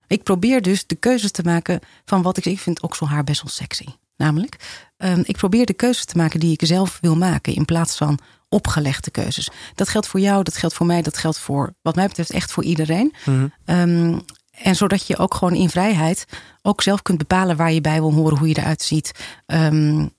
[0.06, 2.44] Ik probeer dus de keuzes te maken van wat ik.
[2.44, 3.86] Ik vind okselhaar best wel sexy.
[4.16, 4.56] Namelijk,
[4.96, 7.54] um, ik probeer de keuzes te maken die ik zelf wil maken.
[7.54, 8.18] In plaats van
[8.48, 9.50] opgelegde keuzes.
[9.74, 12.52] Dat geldt voor jou, dat geldt voor mij, dat geldt voor, wat mij betreft, echt
[12.52, 13.14] voor iedereen.
[13.24, 14.24] Mm um,
[14.62, 16.24] en zodat je ook gewoon in vrijheid
[16.62, 19.12] ook zelf kunt bepalen waar je bij wil horen, hoe je eruit ziet.
[19.46, 20.10] Um,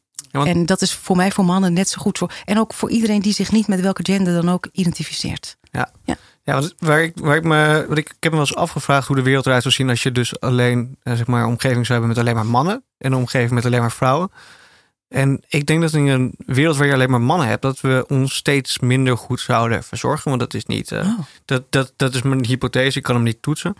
[0.45, 2.31] En dat is voor mij, voor mannen, net zo goed voor.
[2.45, 5.57] En ook voor iedereen die zich niet met welke gender dan ook identificeert.
[5.71, 5.91] Ja.
[6.05, 6.15] ja.
[6.43, 7.85] Ja, waar ik, waar ik me.
[7.87, 10.03] Wat ik, ik heb me wel eens afgevraagd hoe de wereld eruit zou zien als
[10.03, 13.11] je dus alleen, eh, zeg maar, een omgeving zou hebben met alleen maar mannen en
[13.11, 14.31] een omgeving met alleen maar vrouwen.
[15.07, 18.05] En ik denk dat in een wereld waar je alleen maar mannen hebt, dat we
[18.07, 20.29] ons steeds minder goed zouden verzorgen.
[20.29, 20.91] Want dat is niet.
[20.91, 22.97] Uh, dat, dat, dat is mijn hypothese.
[22.97, 23.75] Ik kan hem niet toetsen.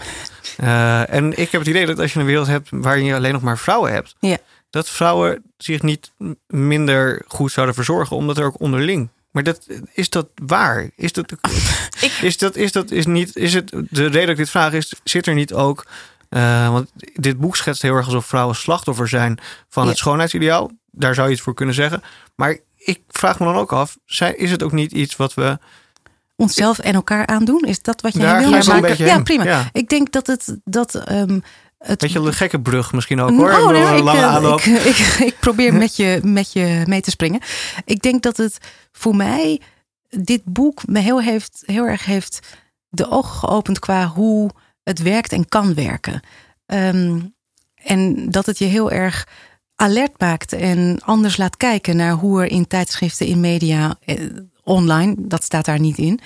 [0.62, 3.34] Uh, en ik heb het idee dat als je een wereld hebt waarin je alleen
[3.34, 4.38] nog maar vrouwen hebt, ja.
[4.78, 6.12] Dat vrouwen zich niet
[6.48, 10.90] minder goed zouden verzorgen, omdat er ook onderling maar dat, is dat waar?
[10.96, 11.34] Is dat,
[12.22, 14.94] is dat, is dat, is niet, is het, de reden dat ik dit vraag is,
[15.04, 15.86] zit er niet ook,
[16.30, 20.72] uh, want dit boek schetst heel erg alsof vrouwen slachtoffer zijn van het schoonheidsideaal.
[20.92, 22.02] Daar zou je iets voor kunnen zeggen.
[22.36, 23.98] Maar ik vraag me dan ook af,
[24.36, 25.58] is het ook niet iets wat we
[26.36, 27.62] onszelf en elkaar aandoen?
[27.62, 29.06] Is dat wat jij wil maken?
[29.06, 29.44] Ja, prima.
[29.44, 29.70] Ja.
[29.72, 31.44] Ik denk dat het dat um,
[31.78, 32.02] het...
[32.02, 33.52] Weet je, een gekke brug misschien ook hoor.
[33.52, 34.60] Oh, nee, ik, lange eh, aanloop.
[34.60, 37.42] Ik, ik, ik, probeer met je, met je mee te springen.
[37.86, 38.58] Ik denk dat het
[38.92, 39.62] voor mij,
[40.10, 42.40] dit boek me heel, heeft, heel erg heeft
[42.90, 44.50] de ogen geopend qua hoe
[44.84, 46.22] het werkt en kan werken.
[46.66, 47.36] Um,
[47.84, 49.28] en dat het je heel erg
[49.76, 54.16] alert maakt en anders laat kijken naar hoe er in tijdschriften, in media, eh,
[54.68, 56.20] online, dat staat daar niet in,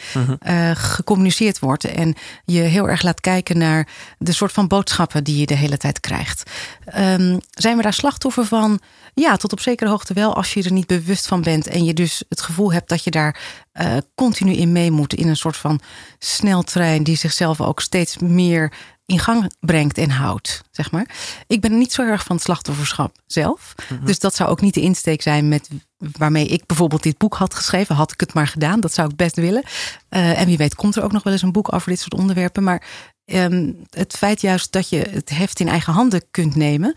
[0.47, 1.83] uh gecommuniceerd wordt.
[1.83, 5.77] En je heel erg laat kijken naar de soort van boodschappen die je de hele
[5.77, 6.51] tijd krijgt.
[6.97, 8.79] Um, zijn we daar slachtoffer van?
[9.13, 11.93] Ja, tot op zekere hoogte wel, als je er niet bewust van bent en je
[11.93, 13.39] dus het gevoel hebt dat je daar
[13.73, 15.13] uh, continu in mee moet.
[15.13, 15.79] In een soort van
[16.19, 18.73] sneltrein die zichzelf ook steeds meer
[19.05, 21.09] in gang brengt en houdt, zeg maar.
[21.47, 23.75] Ik ben niet zo erg van het slachtofferschap zelf.
[23.89, 24.05] Mhm.
[24.05, 25.69] Dus dat zou ook niet de insteek zijn met
[26.17, 27.95] waarmee ik bijvoorbeeld dit boek had geschreven.
[27.95, 29.63] Had ik het maar gedaan, dat zou ik best willen.
[30.09, 32.13] Uh, en wie weet komt er ook nog wel eens een boek over dit soort
[32.13, 32.63] onderwerpen.
[32.63, 32.83] Maar
[33.25, 36.95] um, het feit juist dat je het heft in eigen handen kunt nemen...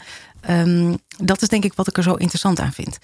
[0.51, 2.99] Um, dat is denk ik wat ik er zo interessant aan vind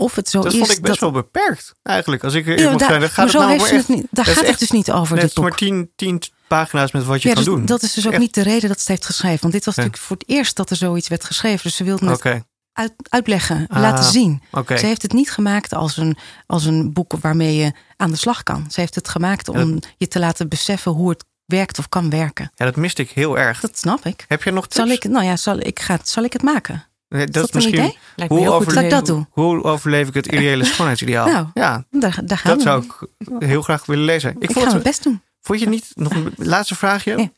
[0.00, 0.58] of het zo dat is.
[0.58, 2.24] Dat vond ik best wel beperkt, eigenlijk.
[2.24, 4.70] Als ik er ja, moet daar, gaat het nou het niet, daar gaat het dus
[4.70, 5.16] niet over.
[5.16, 7.66] Het is maar tien, tien pagina's met wat je ja, kan dus doen.
[7.66, 9.40] Dat is dus ook niet de reden dat ze het heeft geschreven.
[9.40, 11.60] Want dit was natuurlijk voor het eerst dat er zoiets werd geschreven.
[11.62, 12.42] Dus ze wilde het okay.
[12.80, 14.42] Uit, uitleggen, ah, laten zien.
[14.50, 14.78] Okay.
[14.78, 16.16] Ze heeft het niet gemaakt als een,
[16.46, 18.66] als een boek waarmee je aan de slag kan.
[18.70, 22.52] Ze heeft het gemaakt om je te laten beseffen hoe het werkt of kan werken.
[22.54, 23.60] Ja, dat miste ik heel erg.
[23.60, 24.24] Dat snap ik.
[24.28, 24.76] Heb je nog tips?
[24.76, 26.84] Zal ik, nou ja, zal ik, ga, zal ik het maken?
[27.08, 27.74] Nee, dat, is misschien.
[27.74, 27.98] Idee?
[28.16, 29.26] Lijkt hoe, overleef, ik dat doen.
[29.30, 31.26] hoe overleef ik het ideale schoonheidsideaal?
[31.26, 34.30] nou, ja, daar, daar gaan dat zou ik heel graag willen lezen.
[34.38, 35.22] Ik, ik ga het best doen.
[35.40, 37.18] Vond je niet, nog een laatste vraagje.
[37.18, 37.30] Ja.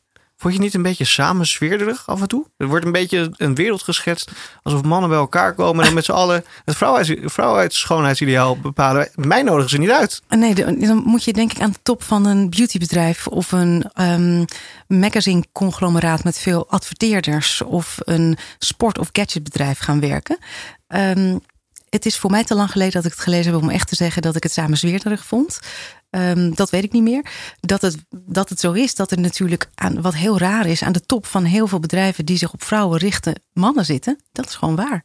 [0.43, 2.45] Vond je niet een beetje samenzweerderig af en toe?
[2.57, 4.31] Er wordt een beetje een wereld geschetst
[4.63, 9.09] alsof mannen bij elkaar komen en met z'n allen het vrouwheids, vrouwheids-schoonheidsideaal bepalen.
[9.15, 10.21] Mij nodigen ze niet uit.
[10.29, 14.45] Nee, dan moet je denk ik aan de top van een beautybedrijf of een um,
[14.87, 20.37] magazine-conglomeraat met veel adverteerders of een sport- of gadgetbedrijf gaan werken.
[20.87, 21.41] Um,
[21.89, 23.95] het is voor mij te lang geleden dat ik het gelezen heb om echt te
[23.95, 25.59] zeggen dat ik het samenzweerderig vond.
[26.15, 27.31] Um, dat weet ik niet meer.
[27.59, 30.91] Dat het, dat het zo is dat er natuurlijk aan wat heel raar is, aan
[30.91, 34.19] de top van heel veel bedrijven die zich op vrouwen richten, mannen zitten.
[34.31, 35.03] Dat is gewoon waar.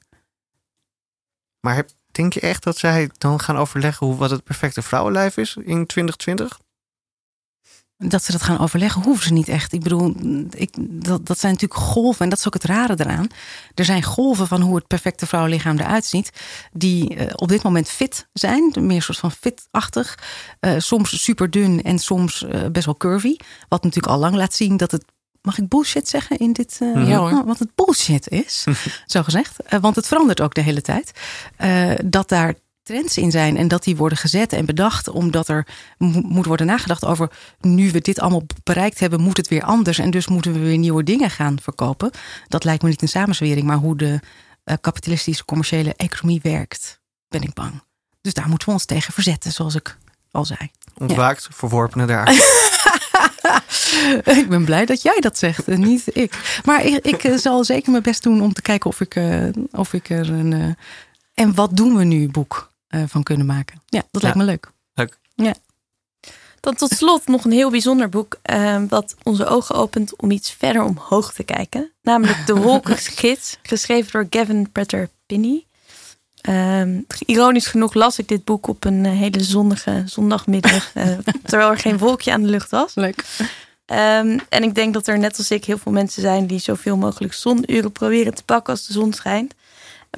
[1.60, 5.56] Maar denk je echt dat zij dan gaan overleggen hoe, wat het perfecte vrouwenlijf is
[5.56, 6.58] in 2020?
[7.98, 9.72] Dat ze dat gaan overleggen, hoeven ze niet echt.
[9.72, 10.14] Ik bedoel,
[10.50, 12.24] ik, dat, dat zijn natuurlijk golven.
[12.24, 13.26] En dat is ook het rare eraan.
[13.74, 16.30] Er zijn golven van hoe het perfecte vrouwenlichaam eruit ziet.
[16.72, 18.72] Die uh, op dit moment fit zijn.
[18.80, 20.18] Meer soort van fitachtig.
[20.60, 23.36] Uh, soms super dun en soms uh, best wel curvy.
[23.68, 25.04] Wat natuurlijk al lang laat zien dat het
[25.42, 26.78] Mag ik bullshit zeggen in dit?
[26.82, 27.44] Uh, ja hoor.
[27.44, 28.64] Wat het bullshit is,
[29.06, 29.56] zo gezegd.
[29.72, 31.12] Uh, want het verandert ook de hele tijd.
[31.58, 32.54] Uh, dat daar
[32.88, 35.66] trends in zijn en dat die worden gezet en bedacht omdat er
[36.22, 40.10] moet worden nagedacht over nu we dit allemaal bereikt hebben, moet het weer anders en
[40.10, 42.10] dus moeten we weer nieuwe dingen gaan verkopen.
[42.46, 44.20] Dat lijkt me niet een samenzwering, maar hoe de
[44.64, 47.82] uh, kapitalistische commerciële economie werkt, ben ik bang.
[48.20, 49.96] Dus daar moeten we ons tegen verzetten, zoals ik
[50.30, 50.70] al zei.
[50.94, 51.56] Ontwaakt, ja.
[51.56, 52.32] verworpene daar.
[54.40, 56.60] ik ben blij dat jij dat zegt en niet ik.
[56.64, 59.48] Maar ik, ik uh, zal zeker mijn best doen om te kijken of ik, uh,
[59.72, 60.76] of ik er een.
[61.34, 62.67] en wat doen we nu boek
[63.06, 63.82] van kunnen maken.
[63.86, 64.70] Ja, dat lijkt me leuk.
[64.94, 65.18] Leuk.
[65.34, 65.54] Ja.
[66.60, 68.38] Dan tot slot nog een heel bijzonder boek.
[68.50, 71.92] Uh, wat onze ogen opent om iets verder omhoog te kijken.
[72.02, 73.58] Namelijk De Wolkengids.
[73.62, 75.66] geschreven door Gavin Pretter Pinney.
[76.48, 80.94] Um, ironisch genoeg las ik dit boek op een hele zonnige zondagmiddag.
[80.94, 81.04] uh,
[81.44, 82.94] terwijl er geen wolkje aan de lucht was.
[82.94, 83.24] Leuk.
[83.86, 86.96] Um, en ik denk dat er net als ik heel veel mensen zijn die zoveel
[86.96, 89.54] mogelijk zonuren proberen te pakken als de zon schijnt.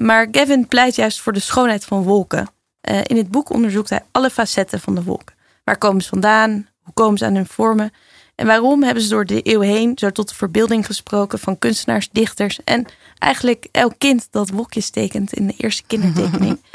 [0.01, 2.47] Maar Gavin pleit juist voor de schoonheid van wolken.
[2.89, 5.35] Uh, in het boek onderzoekt hij alle facetten van de wolken.
[5.63, 6.67] Waar komen ze vandaan?
[6.83, 7.93] Hoe komen ze aan hun vormen?
[8.35, 12.09] En waarom hebben ze door de eeuw heen zo tot de verbeelding gesproken van kunstenaars,
[12.11, 12.85] dichters en
[13.17, 16.59] eigenlijk elk kind dat wolkjes tekent in de eerste kindertekening?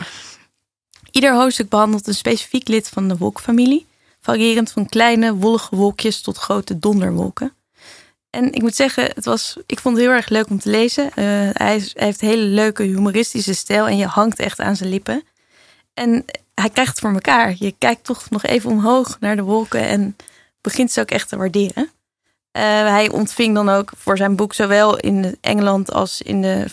[1.10, 3.86] Ieder hoofdstuk behandelt een specifiek lid van de wolkfamilie,
[4.20, 7.52] variërend van kleine wollige wolkjes tot grote donderwolken.
[8.30, 11.04] En ik moet zeggen, het was, ik vond het heel erg leuk om te lezen.
[11.04, 14.90] Uh, hij, hij heeft een hele leuke humoristische stijl en je hangt echt aan zijn
[14.90, 15.22] lippen.
[15.98, 17.54] En hij krijgt het voor elkaar.
[17.58, 20.16] Je kijkt toch nog even omhoog naar de wolken en
[20.60, 21.90] begint ze ook echt te waarderen.
[22.56, 26.66] Uh, hij ontving dan ook voor zijn boek zowel in Engeland als in de,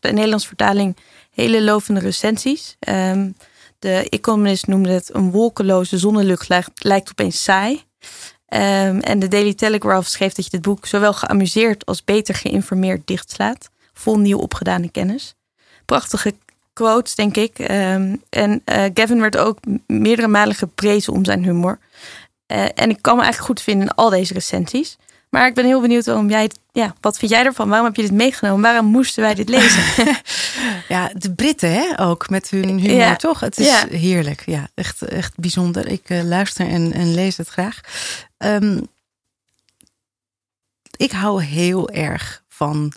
[0.00, 0.96] Nederlandse vertaling
[1.30, 2.76] hele lovende recensies.
[2.88, 3.36] Um,
[3.78, 7.74] de Economist noemde het een wolkeloze zonnelucht lijkt, lijkt opeens saai.
[7.74, 13.06] Um, en de Daily Telegraph schreef dat je dit boek zowel geamuseerd als beter geïnformeerd
[13.06, 13.70] dichtslaat.
[13.92, 15.34] Vol nieuw opgedane kennis.
[15.84, 16.34] Prachtige
[16.76, 17.58] quotes, denk ik.
[17.58, 21.78] Um, en uh, Gavin werd ook meerdere malen geprezen om zijn humor.
[22.52, 24.96] Uh, en ik kan me eigenlijk goed vinden in al deze recensies.
[25.30, 26.50] Maar ik ben heel benieuwd waarom jij.
[26.72, 27.68] Ja, wat vind jij ervan?
[27.68, 28.62] Waarom heb je dit meegenomen?
[28.62, 29.82] Waarom moesten wij dit lezen?
[30.94, 33.16] ja, de Britten hè, ook met hun humor, ja.
[33.16, 33.40] toch?
[33.40, 33.86] Het is ja.
[33.88, 34.42] heerlijk.
[34.46, 35.88] Ja, echt, echt bijzonder.
[35.88, 37.80] Ik uh, luister en, en lees het graag.
[38.38, 38.86] Um,
[40.96, 42.92] ik hou heel erg van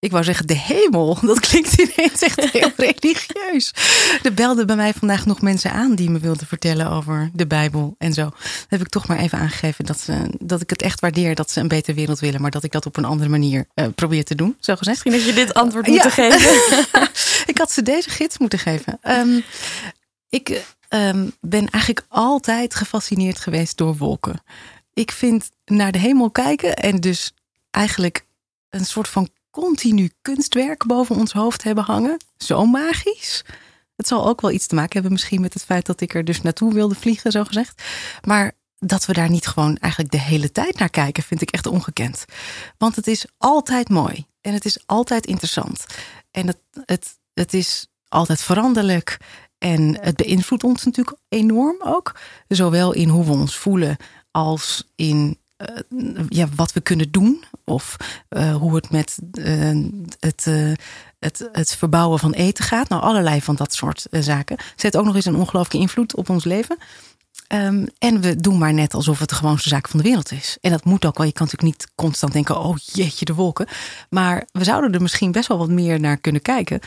[0.00, 1.18] ik wou zeggen de hemel.
[1.26, 3.72] Dat klinkt ineens echt heel religieus.
[4.22, 7.94] Er belden bij mij vandaag nog mensen aan die me wilden vertellen over de Bijbel
[7.98, 8.22] en zo.
[8.22, 8.32] Dan
[8.68, 11.60] heb ik toch maar even aangegeven dat, ze, dat ik het echt waardeer dat ze
[11.60, 14.34] een betere wereld willen, maar dat ik dat op een andere manier uh, probeer te
[14.34, 15.04] doen, zo gezegd.
[15.04, 16.10] Misschien dat je dit antwoord moet ja.
[16.10, 16.76] geven.
[17.52, 18.98] ik had ze deze gids moeten geven.
[19.02, 19.44] Um,
[20.28, 24.42] ik um, ben eigenlijk altijd gefascineerd geweest door wolken.
[24.92, 27.32] Ik vind naar de hemel kijken en dus
[27.70, 28.24] eigenlijk
[28.70, 29.28] een soort van
[29.60, 32.16] continu kunstwerk boven ons hoofd hebben hangen.
[32.36, 33.44] Zo magisch.
[33.96, 36.24] Het zal ook wel iets te maken hebben misschien met het feit dat ik er
[36.24, 37.82] dus naartoe wilde vliegen, zo gezegd.
[38.24, 41.66] Maar dat we daar niet gewoon eigenlijk de hele tijd naar kijken, vind ik echt
[41.66, 42.24] ongekend.
[42.76, 45.86] Want het is altijd mooi en het is altijd interessant.
[46.30, 49.16] En het, het, het is altijd veranderlijk.
[49.58, 52.16] En het beïnvloedt ons natuurlijk enorm ook.
[52.48, 53.96] Zowel in hoe we ons voelen
[54.30, 57.44] als in uh, ja, wat we kunnen doen.
[57.64, 57.96] Of
[58.30, 59.84] uh, hoe het met uh,
[60.20, 60.44] het,
[61.18, 62.88] het, het verbouwen van eten gaat.
[62.88, 64.56] Nou, allerlei van dat soort zaken.
[64.76, 66.78] Zet ook nog eens een ongelooflijke invloed op ons leven.
[67.54, 70.58] Um, en we doen maar net alsof het de gewoonste zaak van de wereld is.
[70.60, 71.26] En dat moet ook wel.
[71.26, 73.66] Je kan natuurlijk niet constant denken: oh jeetje, de wolken.
[74.10, 76.80] Maar we zouden er misschien best wel wat meer naar kunnen kijken.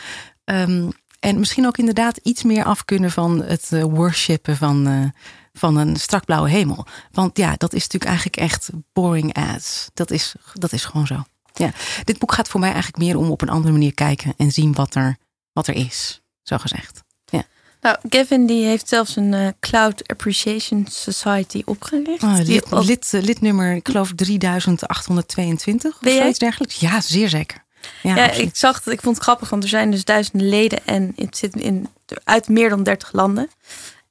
[0.45, 5.12] Um, en misschien ook inderdaad iets meer af kunnen van het worshipen van
[5.53, 6.85] van een strak blauwe hemel.
[7.11, 9.89] Want ja, dat is natuurlijk eigenlijk echt boring as.
[9.93, 11.23] Dat is, dat is gewoon zo.
[11.53, 11.71] Ja.
[12.03, 14.73] Dit boek gaat voor mij eigenlijk meer om op een andere manier kijken en zien
[14.73, 15.17] wat er,
[15.53, 17.03] wat er is, zo gezegd.
[17.25, 17.43] Ja.
[17.81, 22.23] Nou, Gavin die heeft zelfs een eh, Cloud Appreciation Society opgericht.
[22.23, 26.75] Ah, lid, op- lid, eh, lidnummer, ik geloof 3822 Ben of zoiets dergelijks.
[26.75, 27.63] Ja, zeer zeker.
[28.03, 28.93] Ja, ik zag het.
[28.93, 31.87] Ik vond het grappig, want er zijn dus duizenden leden en het zit in,
[32.23, 33.49] uit meer dan 30 landen.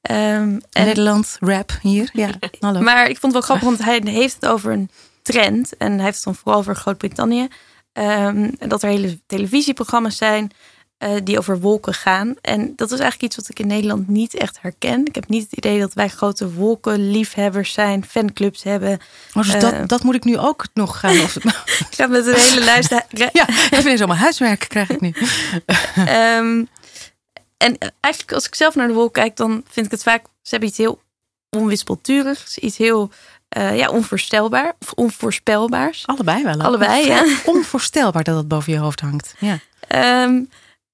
[0.01, 2.09] Ehm, en, Nederland, rap hier.
[2.13, 2.81] Ja, hallo.
[2.81, 4.89] maar ik vond het wel grappig, want hij heeft het over een
[5.21, 5.77] trend.
[5.77, 7.47] En hij heeft het dan vooral over Groot-Brittannië.
[7.93, 10.51] Ehm, dat er hele televisieprogramma's zijn
[11.01, 12.35] eh, die over wolken gaan.
[12.41, 15.05] En dat is eigenlijk iets wat ik in Nederland niet echt herken.
[15.05, 18.99] Ik heb niet het idee dat wij grote wolkenliefhebbers zijn, fanclubs hebben.
[19.33, 21.19] Oh, dus eh, dat, dat moet ik nu ook nog gaan.
[21.19, 21.35] Of,
[21.89, 22.89] Ik ga met een hele lijst.
[23.33, 25.13] ja, even eens allemaal huiswerk krijg ik nu.
[25.95, 26.63] Ehm,
[27.61, 30.25] en eigenlijk als ik zelf naar de wolk kijk, dan vind ik het vaak...
[30.41, 31.01] Ze hebben iets heel
[31.49, 32.57] onwispelturigs.
[32.57, 33.11] Iets heel
[33.49, 34.73] eh, ja, onvoorstelbaar.
[34.79, 36.07] Of onvoorspelbaars.
[36.07, 36.57] Allebei wel.
[36.57, 36.63] hè?
[36.63, 37.25] Allebei, ja.
[37.45, 39.35] Onvoorstelbaar dat het boven je hoofd hangt.
[39.39, 39.59] Ja.
[39.87, 40.43] Ehm,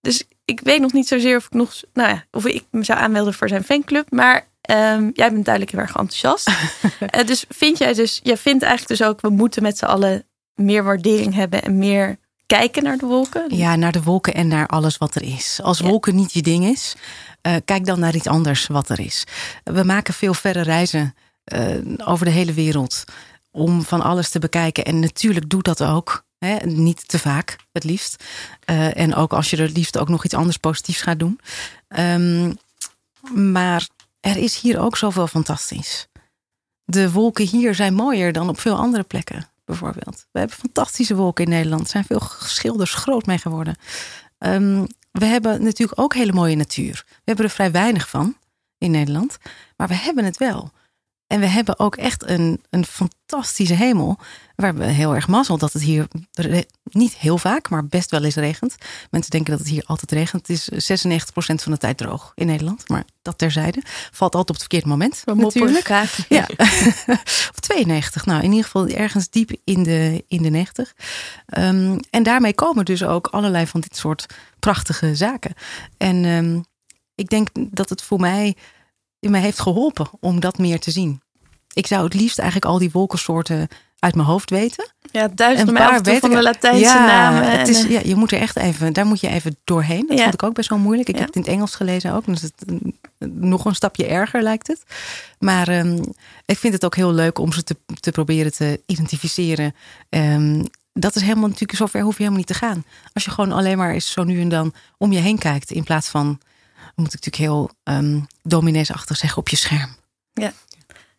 [0.02, 1.74] dus ik weet nog niet zozeer of ik nog...
[1.94, 4.12] Nou ja, of ik me zou aanmelden voor zijn fanclub.
[4.12, 6.50] Maar ehm, jij bent duidelijk heel erg enthousiast.
[7.00, 8.20] Eh, dus vind jij dus...
[8.24, 9.22] Jij vindt eigenlijk dus ook...
[9.22, 11.62] We moeten met z'n allen meer waardering hebben.
[11.64, 13.56] En meer kijken naar de wolken.
[13.56, 15.60] ja, naar de wolken en naar alles wat er is.
[15.64, 15.88] Als Ja.
[15.88, 16.96] wolken niet je ding is,
[17.42, 19.24] eh, kijk dan naar iets anders wat er is.
[19.64, 21.70] We maken veel verre reizen eh,
[22.06, 23.04] over de hele wereld
[23.52, 24.86] om van alles te bekijken.
[24.86, 26.26] En natuurlijk doe dat ook.
[26.40, 26.56] Hè?
[26.66, 28.24] Niet te vaak, het liefst.
[28.66, 31.40] Eh, en ook als je er het liefst ook nog iets anders positiefs gaat doen.
[31.88, 32.54] Ehm,
[33.34, 33.88] maar
[34.20, 36.08] er is hier ook zoveel fantastisch.
[36.84, 40.28] De wolken hier zijn mooier dan op veel andere plekken, bijvoorbeeld.
[40.32, 41.82] We hebben fantastische wolken in Nederland.
[41.82, 43.76] Er zijn veel schilders groot mee geworden.
[44.38, 47.04] Ehm, we hebben natuurlijk ook hele mooie natuur.
[47.08, 48.38] We hebben er vrij weinig van
[48.78, 49.38] in Nederland,
[49.78, 50.72] maar we hebben het wel.
[51.28, 54.18] En we hebben ook echt een, een fantastische hemel.
[54.56, 56.08] Waar we heel erg mazzel dat het hier
[56.84, 58.76] niet heel vaak, maar best wel eens regent.
[59.12, 60.48] Mensen denken dat het hier altijd regent.
[60.48, 62.90] Het is 96% van de tijd droog in Nederland.
[62.90, 63.82] Maar dat terzijde.
[64.12, 65.22] Valt altijd op het verkeerde moment.
[65.26, 65.86] We natuurlijk.
[65.86, 66.26] graag.
[66.30, 66.48] Ja.
[67.54, 68.26] of 92.
[68.26, 70.96] Nou, in ieder geval ergens diep in de, in de 90.
[71.46, 74.26] Ehm, en daarmee komen dus ook allerlei van dit soort
[74.60, 75.54] prachtige zaken.
[75.98, 76.60] En ehm,
[77.16, 78.56] ik denk dat het voor mij,
[79.20, 81.22] mij heeft geholpen om dat meer te zien.
[81.74, 83.68] Ik zou het liefst eigenlijk al die wolkensoorten
[84.00, 84.92] uit mijn hoofd weten.
[85.12, 87.52] Ja, duizenden maar van ik- de Latijnse ja, namen.
[87.60, 90.06] Het is, eh, ja, je moet er echt even, daar moet je even doorheen.
[90.08, 90.24] Dat Ja.
[90.24, 91.08] vond ik ook best wel moeilijk.
[91.10, 91.20] Ik Ja.
[91.20, 92.26] heb het in het Engels gelezen ook.
[92.26, 92.54] Dus het,
[93.34, 94.84] nog een stapje erger lijkt het.
[95.40, 96.04] Maar ehm,
[96.46, 99.76] ik vind het ook heel leuk om ze te, te proberen te identificeren.
[100.10, 102.84] Ehm, dat is helemaal natuurlijk, zover hoef je helemaal niet te gaan.
[103.14, 105.72] Als je gewoon alleen maar eens zo nu en dan om je heen kijkt.
[105.72, 106.40] In plaats van,
[106.96, 109.96] moet ik natuurlijk heel ehm domineesachtig zeggen, op je scherm.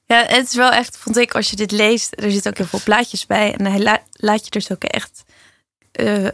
[0.06, 2.66] Ja, het is wel echt, vond ik, als je dit leest, er zitten ook heel
[2.66, 3.54] veel plaatjes bij.
[3.54, 5.22] En hij la- laat je dus ook echt
[5.92, 6.28] eh,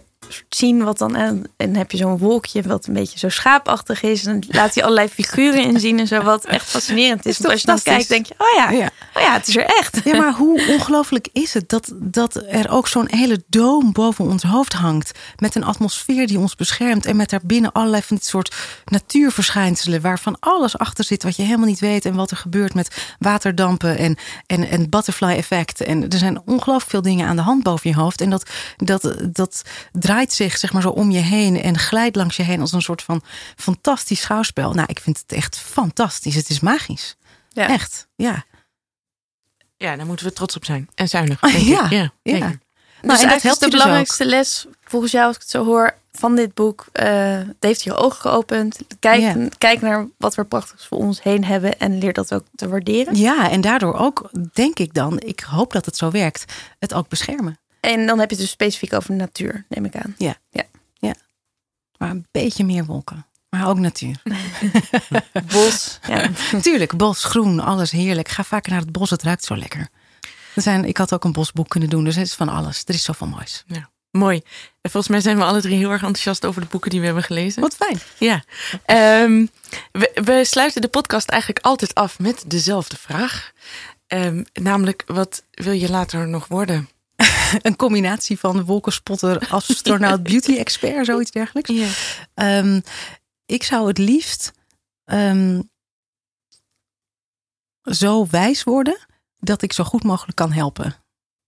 [0.48, 1.16] zien wat dan.
[1.16, 4.24] En, dan heb je zo'n wolkje wat een beetje zo schaapachtig is.
[4.24, 7.38] En dan laat hij allerlei figuren inzien en zo, wat echt fascinerend is.
[7.38, 8.90] Is als je dan kijkt, denk je, oh ja, Ja.
[9.14, 10.00] oh ja, het is er echt.
[10.04, 14.42] Ja, maar hoe ongelooflijk is het dat, dat er ook zo'n hele doom boven ons
[14.42, 15.18] hoofd hangt.
[15.36, 17.06] Met een atmosfeer die ons beschermt.
[17.06, 20.00] En met daarbinnen allerlei van dit soort natuurverschijnselen.
[20.00, 22.04] Waarvan alles achter zit wat je helemaal niet weet.
[22.04, 24.16] En wat er gebeurt met waterdampen en,
[24.46, 25.80] en, en butterfly effect.
[25.80, 28.20] En er zijn ongelooflijk veel dingen aan de hand boven je hoofd.
[28.20, 31.62] En dat, dat, dat draait zich zeg maar zo om je heen.
[31.62, 33.22] En glijdt langs je heen als een soort van
[33.56, 34.72] fantastisch schouwspel.
[34.72, 36.34] Nou, ik vind het echt fantastisch.
[36.34, 37.16] Het is magisch.
[37.48, 37.68] Ja.
[37.68, 38.44] Echt, ja.
[39.76, 40.88] Ja, daar moeten we trots op zijn.
[40.94, 41.40] En zuinig.
[41.40, 42.32] Ah, ja, ja, ja.
[42.32, 42.48] zeker.
[42.50, 42.58] Dus
[43.00, 45.64] en dat eigenlijk helpt is de dus belangrijkste les, volgens jou, als ik het zo
[45.64, 46.86] hoor, van dit boek.
[46.92, 48.78] eh, het heeft je ogen geopend.
[48.98, 51.78] Kijk, kijk naar wat we prachtigs voor ons heen hebben.
[51.78, 53.16] En leer dat ook te waarderen.
[53.16, 57.08] Ja, en daardoor ook, denk ik dan, ik hoop dat het zo werkt, het ook
[57.08, 57.58] beschermen.
[57.84, 60.14] En dan heb je het dus specifiek over natuur, neem ik aan.
[61.98, 63.26] Maar een beetje meer wolken.
[63.48, 64.22] Maar ook natuur.
[65.52, 65.98] Bos.
[66.06, 66.30] Ja.
[66.60, 68.28] Tuurlijk, bos, groen, alles heerlijk.
[68.28, 69.88] Ga vaker naar het bos, het ruikt zo lekker.
[70.54, 72.82] Er zijn, ik had ook een bosboek kunnen doen, dus het is van alles.
[72.86, 73.64] Er is zoveel moois.
[74.10, 74.42] Mooi.
[74.80, 77.06] En volgens mij zijn we alle drie heel erg enthousiast over de boeken die we
[77.06, 77.62] hebben gelezen.
[77.62, 77.98] Wat fijn.
[78.18, 78.44] Ja.
[78.84, 79.46] Ehm,
[79.92, 83.52] we, we sluiten de podcast eigenlijk altijd af met dezelfde vraag.
[84.06, 86.88] Ehm, namelijk, wat wil je later nog worden?
[87.62, 91.72] Een combinatie van wolkenspotter, astronaut, beauty expert, zoiets dergelijks.
[92.34, 92.80] Ehm,
[93.46, 94.52] ik zou het liefst
[95.04, 95.60] ehm,
[97.82, 99.06] zo wijs worden
[99.38, 100.94] dat ik zo goed mogelijk kan helpen.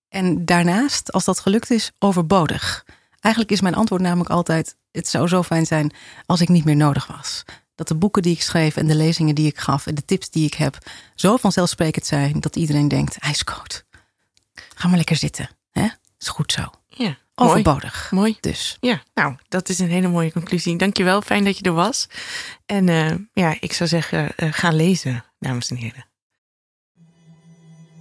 [0.09, 2.85] En daarnaast, als dat gelukt is, overbodig.
[3.21, 5.93] Eigenlijk is mijn antwoord namelijk altijd: het zou zo fijn zijn
[6.27, 7.43] als ik niet meer nodig was.
[7.75, 10.31] Dat de boeken die ik schreef en de lezingen die ik gaf en de tips
[10.31, 10.79] die ik heb
[11.15, 13.85] zo vanzelfsprekend zijn dat iedereen denkt: ijskoud.
[14.75, 15.56] Ga maar lekker zitten.
[16.19, 16.63] Is goed zo.
[16.87, 18.11] Ja, Overbodig.
[18.11, 18.31] Mooi.
[18.31, 18.37] mooi.
[18.41, 18.77] Dus.
[18.81, 20.77] Ja, nou, dat is een hele mooie conclusie.
[20.77, 22.09] Dankjewel, fijn dat je er was.
[22.67, 26.07] En uh, ja, ik zou zeggen, uh, ga lezen, dames en heren.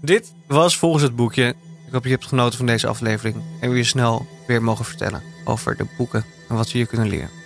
[0.01, 1.55] Dit was volgens het boekje.
[1.87, 5.23] Ik hoop je hebt genoten van deze aflevering en wil je snel weer mogen vertellen
[5.43, 7.44] over de boeken en wat we hier kunnen leren.